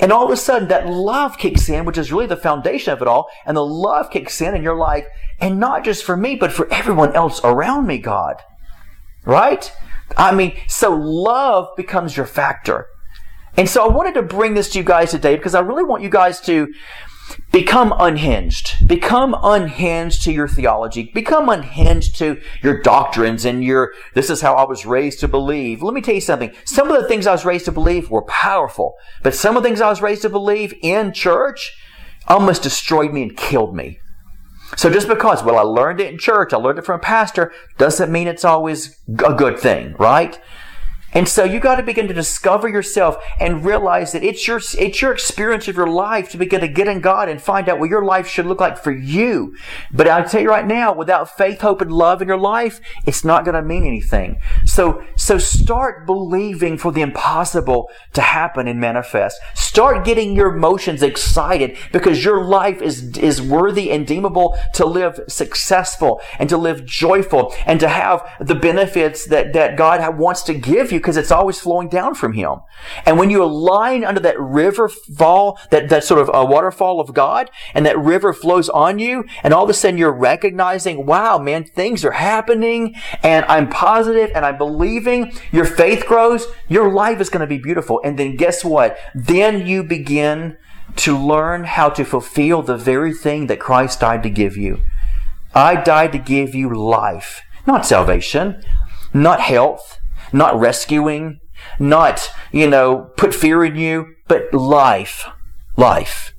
and 0.00 0.12
all 0.12 0.24
of 0.24 0.30
a 0.30 0.36
sudden, 0.36 0.68
that 0.68 0.88
love 0.88 1.38
kicks 1.38 1.68
in, 1.68 1.84
which 1.84 1.98
is 1.98 2.12
really 2.12 2.26
the 2.26 2.36
foundation 2.36 2.92
of 2.92 3.00
it 3.00 3.08
all. 3.08 3.28
And 3.46 3.56
the 3.56 3.64
love 3.64 4.10
kicks 4.10 4.40
in, 4.40 4.54
and 4.54 4.64
you're 4.64 4.76
like, 4.76 5.06
and 5.40 5.60
not 5.60 5.84
just 5.84 6.04
for 6.04 6.16
me, 6.16 6.34
but 6.34 6.52
for 6.52 6.72
everyone 6.72 7.14
else 7.14 7.40
around 7.44 7.86
me, 7.86 7.98
God. 7.98 8.42
Right? 9.24 9.70
I 10.16 10.34
mean, 10.34 10.56
so 10.68 10.94
love 10.94 11.68
becomes 11.76 12.16
your 12.16 12.26
factor. 12.26 12.88
And 13.56 13.68
so 13.68 13.84
I 13.84 13.88
wanted 13.88 14.14
to 14.14 14.22
bring 14.22 14.54
this 14.54 14.70
to 14.70 14.78
you 14.78 14.84
guys 14.84 15.12
today 15.12 15.36
because 15.36 15.54
I 15.54 15.60
really 15.60 15.84
want 15.84 16.02
you 16.02 16.10
guys 16.10 16.40
to 16.42 16.72
Become 17.52 17.94
unhinged. 17.98 18.86
Become 18.86 19.36
unhinged 19.42 20.22
to 20.24 20.32
your 20.32 20.48
theology. 20.48 21.10
Become 21.14 21.48
unhinged 21.48 22.16
to 22.18 22.40
your 22.62 22.82
doctrines 22.82 23.44
and 23.44 23.62
your, 23.62 23.92
this 24.14 24.28
is 24.28 24.40
how 24.40 24.54
I 24.54 24.64
was 24.64 24.84
raised 24.84 25.20
to 25.20 25.28
believe. 25.28 25.82
Let 25.82 25.94
me 25.94 26.00
tell 26.00 26.14
you 26.14 26.20
something. 26.20 26.52
Some 26.64 26.90
of 26.90 27.00
the 27.00 27.08
things 27.08 27.26
I 27.26 27.32
was 27.32 27.44
raised 27.44 27.64
to 27.66 27.72
believe 27.72 28.10
were 28.10 28.22
powerful, 28.22 28.94
but 29.22 29.34
some 29.34 29.56
of 29.56 29.62
the 29.62 29.68
things 29.68 29.80
I 29.80 29.88
was 29.88 30.02
raised 30.02 30.22
to 30.22 30.28
believe 30.28 30.74
in 30.82 31.12
church 31.12 31.72
almost 32.26 32.62
destroyed 32.62 33.12
me 33.12 33.22
and 33.22 33.36
killed 33.36 33.74
me. 33.74 34.00
So 34.76 34.90
just 34.90 35.08
because, 35.08 35.44
well, 35.44 35.58
I 35.58 35.62
learned 35.62 36.00
it 36.00 36.12
in 36.12 36.18
church, 36.18 36.52
I 36.52 36.56
learned 36.56 36.78
it 36.78 36.84
from 36.84 36.96
a 36.96 37.02
pastor, 37.02 37.52
doesn't 37.78 38.10
mean 38.10 38.26
it's 38.26 38.44
always 38.44 38.98
a 39.24 39.34
good 39.34 39.58
thing, 39.58 39.94
right? 39.98 40.40
And 41.14 41.28
so 41.28 41.44
you 41.44 41.60
got 41.60 41.76
to 41.76 41.82
begin 41.82 42.08
to 42.08 42.14
discover 42.14 42.68
yourself 42.68 43.16
and 43.40 43.64
realize 43.64 44.12
that 44.12 44.24
it's 44.24 44.46
your, 44.46 44.60
it's 44.78 45.00
your 45.00 45.12
experience 45.12 45.68
of 45.68 45.76
your 45.76 45.86
life 45.86 46.30
to 46.30 46.36
begin 46.36 46.60
to 46.60 46.68
get 46.68 46.88
in 46.88 47.00
God 47.00 47.28
and 47.28 47.40
find 47.40 47.68
out 47.68 47.78
what 47.78 47.88
your 47.88 48.04
life 48.04 48.26
should 48.26 48.46
look 48.46 48.60
like 48.60 48.76
for 48.76 48.90
you. 48.90 49.56
But 49.92 50.08
I'll 50.08 50.28
tell 50.28 50.42
you 50.42 50.50
right 50.50 50.66
now, 50.66 50.92
without 50.92 51.36
faith, 51.36 51.60
hope, 51.60 51.80
and 51.80 51.92
love 51.92 52.20
in 52.20 52.28
your 52.28 52.38
life, 52.38 52.80
it's 53.06 53.24
not 53.24 53.44
going 53.44 53.54
to 53.54 53.62
mean 53.62 53.84
anything. 53.84 54.40
So, 54.64 55.04
so 55.16 55.38
start 55.38 56.04
believing 56.04 56.76
for 56.76 56.90
the 56.90 57.02
impossible 57.02 57.88
to 58.14 58.20
happen 58.20 58.66
and 58.66 58.80
manifest. 58.80 59.40
Start 59.74 60.04
getting 60.04 60.36
your 60.36 60.54
emotions 60.54 61.02
excited 61.02 61.76
because 61.90 62.24
your 62.24 62.44
life 62.44 62.80
is, 62.80 63.18
is 63.18 63.42
worthy 63.42 63.90
and 63.90 64.06
deemable 64.06 64.56
to 64.74 64.86
live 64.86 65.18
successful 65.26 66.20
and 66.38 66.48
to 66.48 66.56
live 66.56 66.84
joyful 66.84 67.52
and 67.66 67.80
to 67.80 67.88
have 67.88 68.24
the 68.38 68.54
benefits 68.54 69.26
that, 69.26 69.52
that 69.52 69.76
God 69.76 70.16
wants 70.16 70.42
to 70.42 70.54
give 70.54 70.92
you 70.92 71.00
because 71.00 71.16
it's 71.16 71.32
always 71.32 71.58
flowing 71.58 71.88
down 71.88 72.14
from 72.14 72.34
Him. 72.34 72.60
And 73.04 73.18
when 73.18 73.30
you 73.30 73.42
align 73.42 74.04
under 74.04 74.20
that 74.20 74.38
river 74.38 74.88
fall, 74.88 75.58
that, 75.70 75.88
that 75.88 76.04
sort 76.04 76.20
of 76.20 76.30
a 76.32 76.44
waterfall 76.44 77.00
of 77.00 77.12
God, 77.12 77.50
and 77.74 77.84
that 77.84 77.98
river 77.98 78.32
flows 78.32 78.68
on 78.68 79.00
you, 79.00 79.24
and 79.42 79.52
all 79.52 79.64
of 79.64 79.70
a 79.70 79.74
sudden 79.74 79.98
you're 79.98 80.12
recognizing, 80.12 81.04
wow, 81.04 81.38
man, 81.38 81.64
things 81.64 82.04
are 82.04 82.12
happening, 82.12 82.94
and 83.24 83.44
I'm 83.46 83.68
positive, 83.68 84.30
and 84.36 84.46
I'm 84.46 84.56
believing, 84.56 85.32
your 85.50 85.64
faith 85.64 86.06
grows, 86.06 86.46
your 86.68 86.92
life 86.92 87.20
is 87.20 87.28
going 87.28 87.40
to 87.40 87.48
be 87.48 87.58
beautiful. 87.58 88.00
And 88.04 88.16
then 88.16 88.36
guess 88.36 88.64
what? 88.64 88.96
Then 89.16 89.63
you 89.66 89.82
begin 89.82 90.56
to 90.96 91.16
learn 91.18 91.64
how 91.64 91.88
to 91.90 92.04
fulfill 92.04 92.62
the 92.62 92.76
very 92.76 93.12
thing 93.12 93.46
that 93.46 93.60
Christ 93.60 94.00
died 94.00 94.22
to 94.22 94.30
give 94.30 94.56
you. 94.56 94.80
I 95.54 95.76
died 95.76 96.12
to 96.12 96.18
give 96.18 96.54
you 96.54 96.74
life, 96.74 97.42
not 97.66 97.86
salvation, 97.86 98.62
not 99.12 99.40
health, 99.40 99.98
not 100.32 100.58
rescuing, 100.58 101.40
not, 101.78 102.30
you 102.52 102.68
know, 102.68 103.10
put 103.16 103.34
fear 103.34 103.64
in 103.64 103.76
you, 103.76 104.14
but 104.28 104.52
life. 104.52 105.26
Life. 105.76 106.33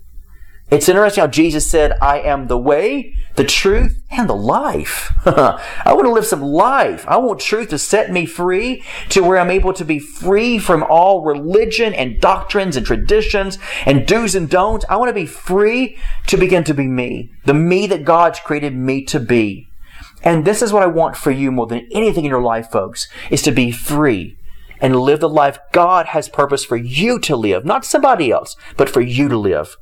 It's 0.72 0.90
interesting 0.90 1.22
how 1.22 1.28
Jesus 1.28 1.70
said, 1.70 1.94
I 2.02 2.20
am 2.20 2.48
the 2.48 2.58
way, 2.58 3.14
the 3.36 3.44
truth, 3.44 4.02
and 4.10 4.28
the 4.28 4.36
life. 4.36 5.12
I 5.26 5.94
want 5.94 6.06
to 6.06 6.12
live 6.12 6.26
some 6.26 6.42
life. 6.42 7.06
I 7.08 7.18
want 7.18 7.40
truth 7.40 7.70
to 7.70 7.78
set 7.78 8.12
me 8.12 8.26
free 8.26 8.84
to 9.10 9.24
where 9.24 9.38
I'm 9.38 9.52
able 9.52 9.74
to 9.74 9.86
be 9.86 10.00
free 10.00 10.58
from 10.58 10.82
all 10.82 11.24
religion 11.24 11.94
and 11.94 12.20
doctrines 12.20 12.76
and 12.76 12.86
traditions 12.86 13.60
and 13.86 14.08
do's 14.08 14.34
and 14.34 14.50
don'ts. 14.50 14.86
I 14.90 14.96
want 14.96 15.10
to 15.10 15.14
be 15.14 15.28
free 15.28 16.00
to 16.28 16.38
begin 16.38 16.64
to 16.64 16.74
be 16.74 16.88
me, 16.88 17.32
the 17.46 17.54
me 17.54 17.86
that 17.86 18.04
God's 18.04 18.40
created 18.40 18.76
me 18.76 19.04
to 19.06 19.20
be. 19.20 19.68
And 20.24 20.46
this 20.46 20.64
is 20.64 20.74
what 20.74 20.82
I 20.82 20.88
want 20.88 21.16
for 21.16 21.30
you 21.30 21.52
more 21.52 21.68
than 21.68 21.88
anything 21.92 22.26
in 22.26 22.32
your 22.32 22.42
life, 22.42 22.72
folks, 22.72 23.08
is 23.30 23.44
to 23.44 23.52
be 23.52 23.72
free 23.72 24.36
and 24.82 25.00
live 25.00 25.20
the 25.20 25.30
life 25.30 25.60
God 25.72 26.08
has 26.08 26.28
purpose 26.28 26.66
for 26.66 26.76
you 26.76 27.20
to 27.20 27.36
live, 27.36 27.66
not 27.66 27.86
somebody 27.86 28.32
else, 28.32 28.56
but 28.76 28.90
for 28.90 29.02
you 29.02 29.30
to 29.30 29.38
live. 29.38 29.78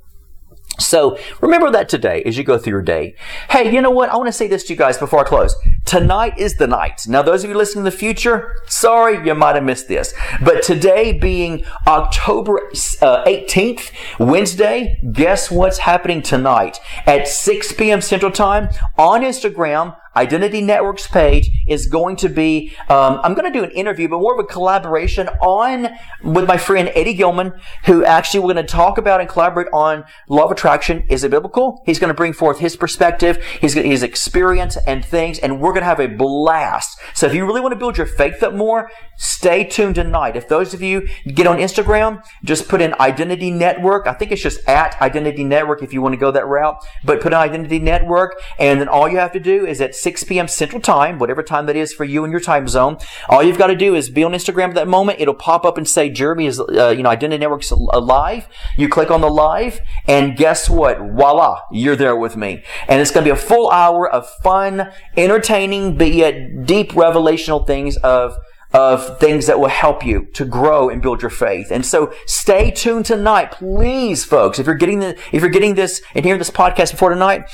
So 0.79 1.17
remember 1.39 1.69
that 1.71 1.87
today 1.87 2.23
as 2.23 2.37
you 2.37 2.43
go 2.43 2.57
through 2.57 2.71
your 2.71 2.81
day. 2.81 3.15
Hey, 3.49 3.71
you 3.71 3.81
know 3.81 3.91
what? 3.91 4.09
I 4.09 4.17
want 4.17 4.27
to 4.27 4.33
say 4.33 4.47
this 4.47 4.63
to 4.65 4.73
you 4.73 4.77
guys 4.77 4.97
before 4.97 5.19
I 5.19 5.23
close. 5.23 5.55
Tonight 5.85 6.37
is 6.37 6.55
the 6.55 6.67
night. 6.67 7.01
Now, 7.07 7.21
those 7.21 7.43
of 7.43 7.49
you 7.49 7.55
listening 7.55 7.81
in 7.81 7.85
the 7.85 7.91
future, 7.91 8.55
sorry, 8.67 9.25
you 9.25 9.35
might 9.35 9.55
have 9.55 9.63
missed 9.63 9.87
this. 9.87 10.13
But 10.43 10.63
today 10.63 11.13
being 11.13 11.63
October 11.85 12.57
uh, 13.01 13.23
18th, 13.25 13.91
Wednesday, 14.19 14.99
guess 15.11 15.51
what's 15.51 15.79
happening 15.79 16.21
tonight? 16.21 16.79
At 17.05 17.27
6 17.27 17.73
p.m. 17.73 18.01
Central 18.01 18.31
Time 18.31 18.69
on 18.97 19.21
Instagram, 19.21 19.95
Identity 20.15 20.61
Networks 20.61 21.07
page 21.07 21.49
is 21.67 21.87
going 21.87 22.15
to 22.17 22.29
be, 22.29 22.73
um, 22.89 23.19
I'm 23.23 23.33
going 23.33 23.51
to 23.51 23.57
do 23.57 23.63
an 23.63 23.71
interview, 23.71 24.07
but 24.07 24.19
more 24.19 24.33
of 24.33 24.39
a 24.39 24.47
collaboration 24.47 25.27
on 25.41 25.89
with 26.23 26.47
my 26.47 26.57
friend 26.57 26.91
Eddie 26.93 27.13
Gilman, 27.13 27.53
who 27.85 28.05
actually 28.05 28.41
we're 28.41 28.53
going 28.53 28.65
to 28.65 28.71
talk 28.71 28.97
about 28.97 29.21
and 29.21 29.29
collaborate 29.29 29.67
on 29.73 30.03
law 30.29 30.45
of 30.45 30.51
attraction. 30.51 31.03
Is 31.09 31.23
it 31.23 31.31
biblical? 31.31 31.81
He's 31.85 31.99
going 31.99 32.09
to 32.09 32.13
bring 32.13 32.33
forth 32.33 32.59
his 32.59 32.75
perspective, 32.75 33.37
his, 33.59 33.73
his 33.73 34.03
experience 34.03 34.77
and 34.87 35.03
things, 35.03 35.39
and 35.39 35.59
we're 35.59 35.71
going 35.71 35.81
to 35.81 35.85
have 35.85 35.99
a 35.99 36.07
blast. 36.07 36.99
So 37.13 37.25
if 37.25 37.33
you 37.33 37.45
really 37.45 37.61
want 37.61 37.73
to 37.73 37.79
build 37.79 37.97
your 37.97 38.07
faith 38.07 38.43
up 38.43 38.53
more, 38.53 38.91
stay 39.17 39.63
tuned 39.63 39.95
tonight. 39.95 40.35
If 40.35 40.47
those 40.47 40.73
of 40.73 40.81
you 40.81 41.07
get 41.27 41.47
on 41.47 41.57
Instagram, 41.57 42.23
just 42.43 42.67
put 42.67 42.81
in 42.81 42.93
Identity 42.99 43.51
Network. 43.51 44.07
I 44.07 44.13
think 44.13 44.31
it's 44.31 44.41
just 44.41 44.67
at 44.67 44.99
Identity 45.01 45.43
Network 45.43 45.81
if 45.81 45.93
you 45.93 46.01
want 46.01 46.13
to 46.13 46.19
go 46.19 46.31
that 46.31 46.45
route, 46.45 46.83
but 47.03 47.21
put 47.21 47.33
in 47.33 47.39
Identity 47.39 47.79
Network, 47.79 48.39
and 48.59 48.79
then 48.79 48.87
all 48.87 49.09
you 49.09 49.17
have 49.17 49.31
to 49.33 49.39
do 49.39 49.65
is 49.65 49.81
at 49.81 49.95
6 50.03 50.23
p.m. 50.25 50.47
Central 50.47 50.81
Time, 50.81 51.17
whatever 51.17 51.41
time 51.41 51.65
that 51.65 51.75
is 51.75 51.93
for 51.93 52.03
you 52.03 52.23
and 52.23 52.31
your 52.31 52.41
time 52.41 52.67
zone, 52.67 52.97
all 53.29 53.41
you've 53.41 53.57
got 53.57 53.67
to 53.67 53.75
do 53.75 53.95
is 53.95 54.09
be 54.09 54.23
on 54.23 54.33
Instagram 54.33 54.69
at 54.69 54.75
that 54.75 54.87
moment. 54.87 55.21
It'll 55.21 55.33
pop 55.33 55.65
up 55.65 55.77
and 55.77 55.87
say 55.87 56.09
Jeremy 56.09 56.45
is, 56.45 56.59
uh, 56.59 56.93
you 56.95 57.03
know, 57.03 57.09
Identity 57.09 57.39
Network's 57.39 57.71
live. 57.71 58.47
You 58.77 58.89
click 58.89 59.09
on 59.09 59.21
the 59.21 59.29
live, 59.29 59.79
and 60.07 60.35
guess 60.35 60.69
what? 60.69 60.99
Voila, 60.99 61.61
you're 61.71 61.95
there 61.95 62.15
with 62.15 62.35
me. 62.35 62.63
And 62.87 63.01
it's 63.01 63.11
going 63.11 63.25
to 63.25 63.33
be 63.33 63.37
a 63.37 63.41
full 63.41 63.71
hour 63.71 64.09
of 64.09 64.29
fun, 64.43 64.91
entertaining, 65.15 65.97
but 65.97 66.11
yet 66.11 66.65
deep 66.65 66.91
revelational 66.91 67.65
things 67.65 67.97
of 67.97 68.35
of 68.73 69.19
things 69.19 69.45
that 69.45 69.59
will 69.59 69.67
help 69.67 70.05
you 70.05 70.25
to 70.33 70.45
grow 70.45 70.89
and 70.89 71.01
build 71.01 71.21
your 71.21 71.29
faith. 71.29 71.71
And 71.71 71.85
so 71.85 72.11
stay 72.25 72.71
tuned 72.71 73.05
tonight, 73.05 73.51
please, 73.51 74.25
folks. 74.25 74.57
If 74.57 74.65
you're 74.65 74.75
getting 74.75 74.99
the, 74.99 75.17
if 75.31 75.41
you're 75.41 75.49
getting 75.49 75.75
this 75.75 76.01
and 76.15 76.25
hearing 76.25 76.39
this 76.39 76.49
podcast 76.49 76.91
before 76.91 77.09
tonight, 77.09 77.49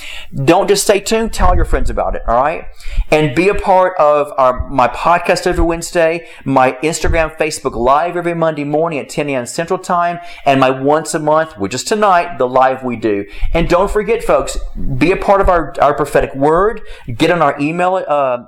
don't 0.46 0.68
just 0.68 0.84
stay 0.84 1.02
tuned. 1.02 1.34
Tell 1.34 1.56
your 1.56 1.66
friends 1.66 1.90
about 1.90 2.16
it. 2.16 2.24
All 2.28 2.42
right. 2.42 2.66
And 3.12 3.36
be 3.36 3.50
a 3.50 3.56
part 3.56 3.98
of 4.00 4.32
our, 4.38 4.70
my 4.70 4.88
podcast 4.88 5.46
every 5.46 5.64
Wednesday, 5.64 6.28
my 6.46 6.74
Instagram, 6.84 7.36
Facebook 7.36 7.76
live 7.76 8.16
every 8.16 8.34
Monday 8.34 8.64
morning 8.64 9.00
at 9.00 9.10
10 9.10 9.30
a.m. 9.30 9.46
Central 9.46 9.80
Time, 9.80 10.20
and 10.46 10.60
my 10.60 10.70
once 10.70 11.14
a 11.14 11.20
month, 11.20 11.58
which 11.58 11.74
is 11.74 11.84
tonight, 11.84 12.38
the 12.38 12.48
live 12.48 12.84
we 12.84 12.96
do. 12.96 13.26
And 13.54 13.68
don't 13.68 13.92
forget, 13.92 14.24
folks, 14.24 14.58
be 14.98 15.12
a 15.12 15.18
part 15.18 15.42
of 15.42 15.50
our, 15.50 15.74
our 15.82 15.94
prophetic 15.94 16.34
word. 16.34 16.82
Get 17.14 17.30
on 17.32 17.42
our 17.42 17.60
email, 17.60 18.04
uh, 18.08 18.46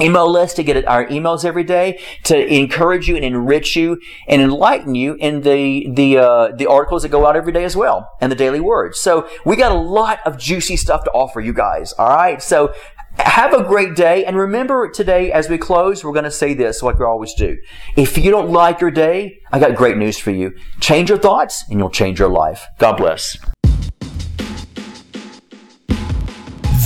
email 0.00 0.30
list 0.30 0.56
to 0.56 0.62
get 0.62 0.86
our 0.86 1.06
emails 1.06 1.44
every 1.44 1.64
day 1.64 2.00
to 2.24 2.54
encourage 2.54 3.08
you 3.08 3.16
and 3.16 3.24
enrich 3.24 3.76
you 3.76 4.00
and 4.28 4.40
enlighten 4.40 4.94
you 4.94 5.14
in 5.14 5.40
the 5.40 5.88
the 5.92 6.18
uh, 6.18 6.48
the 6.56 6.66
articles 6.66 7.02
that 7.02 7.08
go 7.08 7.26
out 7.26 7.36
every 7.36 7.52
day 7.52 7.64
as 7.64 7.76
well 7.76 8.08
and 8.20 8.30
the 8.30 8.36
daily 8.36 8.60
words. 8.60 8.98
So 8.98 9.28
we 9.44 9.56
got 9.56 9.72
a 9.72 9.78
lot 9.78 10.20
of 10.24 10.38
juicy 10.38 10.76
stuff 10.76 11.04
to 11.04 11.10
offer 11.10 11.40
you 11.40 11.52
guys. 11.52 11.92
All 11.94 12.08
right, 12.08 12.42
so. 12.42 12.72
Have 13.18 13.52
a 13.52 13.64
great 13.64 13.96
day. 13.96 14.24
And 14.24 14.36
remember 14.36 14.88
today, 14.88 15.32
as 15.32 15.48
we 15.48 15.58
close, 15.58 16.04
we're 16.04 16.12
going 16.12 16.24
to 16.24 16.30
say 16.30 16.54
this 16.54 16.80
like 16.80 16.98
we 16.98 17.04
always 17.04 17.34
do. 17.34 17.58
If 17.96 18.16
you 18.16 18.30
don't 18.30 18.50
like 18.50 18.80
your 18.80 18.92
day, 18.92 19.40
I 19.52 19.58
got 19.58 19.74
great 19.74 19.96
news 19.96 20.16
for 20.16 20.30
you. 20.30 20.54
Change 20.80 21.10
your 21.10 21.18
thoughts 21.18 21.64
and 21.68 21.78
you'll 21.78 21.90
change 21.90 22.20
your 22.20 22.30
life. 22.30 22.66
God 22.78 22.96
bless. 22.96 23.36